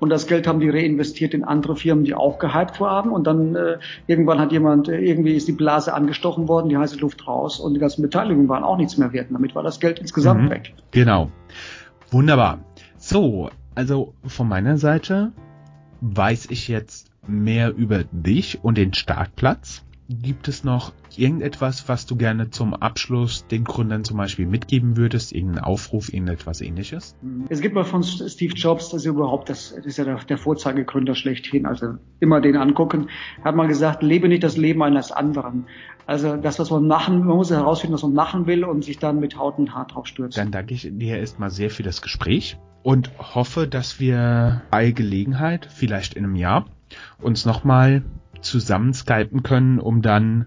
Und 0.00 0.10
das 0.10 0.26
Geld 0.26 0.46
haben 0.46 0.60
die 0.60 0.70
reinvestiert 0.70 1.34
in 1.34 1.44
andere 1.44 1.74
Firmen, 1.74 2.04
die 2.04 2.14
auch 2.14 2.38
gehypt 2.38 2.80
waren. 2.80 3.10
Und 3.10 3.26
dann 3.26 3.56
äh, 3.56 3.78
irgendwann 4.06 4.38
hat 4.38 4.52
jemand, 4.52 4.88
äh, 4.88 4.98
irgendwie 4.98 5.34
ist 5.34 5.48
die 5.48 5.52
Blase 5.52 5.92
angestochen 5.92 6.46
worden, 6.46 6.68
die 6.68 6.76
heiße 6.76 6.98
Luft 6.98 7.26
raus 7.26 7.58
und 7.58 7.74
die 7.74 7.80
ganzen 7.80 8.02
Beteiligungen 8.02 8.48
waren 8.48 8.62
auch 8.62 8.76
nichts 8.76 8.96
mehr 8.96 9.12
wert. 9.12 9.28
Damit 9.30 9.54
war 9.54 9.62
das 9.62 9.80
Geld 9.80 9.98
insgesamt 9.98 10.42
mhm, 10.42 10.50
weg. 10.50 10.74
Genau. 10.92 11.30
Wunderbar. 12.10 12.60
So, 12.96 13.50
also 13.74 14.14
von 14.24 14.48
meiner 14.48 14.76
Seite 14.76 15.32
weiß 16.00 16.46
ich 16.50 16.68
jetzt 16.68 17.07
mehr 17.28 17.74
über 17.74 18.04
dich 18.04 18.62
und 18.62 18.78
den 18.78 18.94
Startplatz. 18.94 19.84
Gibt 20.10 20.48
es 20.48 20.64
noch 20.64 20.94
irgendetwas, 21.18 21.86
was 21.86 22.06
du 22.06 22.16
gerne 22.16 22.48
zum 22.48 22.72
Abschluss 22.72 23.46
den 23.46 23.64
Gründern 23.64 24.04
zum 24.04 24.16
Beispiel 24.16 24.46
mitgeben 24.46 24.96
würdest? 24.96 25.32
Irgendeinen 25.32 25.64
Aufruf, 25.64 26.10
irgendetwas 26.10 26.62
ähnliches? 26.62 27.14
Es 27.50 27.60
gibt 27.60 27.74
mal 27.74 27.84
von 27.84 28.02
Steve 28.02 28.54
Jobs, 28.54 28.88
das 28.88 29.02
ist 29.02 29.06
überhaupt, 29.06 29.50
das, 29.50 29.74
das 29.76 29.84
ist 29.84 29.98
ja 29.98 30.04
der, 30.04 30.16
der 30.24 30.38
Vorzeigegründer 30.38 31.14
schlechthin, 31.14 31.66
also 31.66 31.96
immer 32.20 32.40
den 32.40 32.56
angucken, 32.56 33.10
hat 33.44 33.54
mal 33.54 33.68
gesagt, 33.68 34.02
lebe 34.02 34.28
nicht 34.28 34.42
das 34.42 34.56
Leben 34.56 34.82
eines 34.82 35.12
anderen. 35.12 35.66
Also 36.06 36.38
das, 36.38 36.58
was 36.58 36.70
man 36.70 36.86
machen, 36.86 37.18
man 37.26 37.36
muss 37.36 37.50
herausfinden, 37.50 37.92
was 37.92 38.02
man 38.02 38.14
machen 38.14 38.46
will 38.46 38.64
und 38.64 38.82
sich 38.82 38.98
dann 38.98 39.20
mit 39.20 39.36
Haut 39.36 39.58
und 39.58 39.74
Haar 39.74 39.88
drauf 39.88 40.06
stürzen. 40.06 40.40
Dann 40.40 40.52
danke 40.52 40.72
ich 40.72 40.88
dir 40.90 41.18
erstmal 41.18 41.50
sehr 41.50 41.68
für 41.68 41.82
das 41.82 42.00
Gespräch 42.00 42.56
und 42.82 43.10
hoffe, 43.18 43.68
dass 43.68 44.00
wir 44.00 44.62
bei 44.70 44.90
Gelegenheit, 44.92 45.68
vielleicht 45.70 46.14
in 46.14 46.24
einem 46.24 46.36
Jahr, 46.36 46.64
uns 47.18 47.46
nochmal 47.46 48.02
zusammen 48.40 48.92
skypen 48.94 49.42
können, 49.42 49.78
um 49.78 50.02
dann 50.02 50.46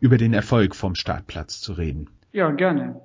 über 0.00 0.18
den 0.18 0.34
Erfolg 0.34 0.74
vom 0.74 0.94
Startplatz 0.94 1.60
zu 1.60 1.72
reden. 1.72 2.08
Ja, 2.32 2.50
gerne. 2.50 3.00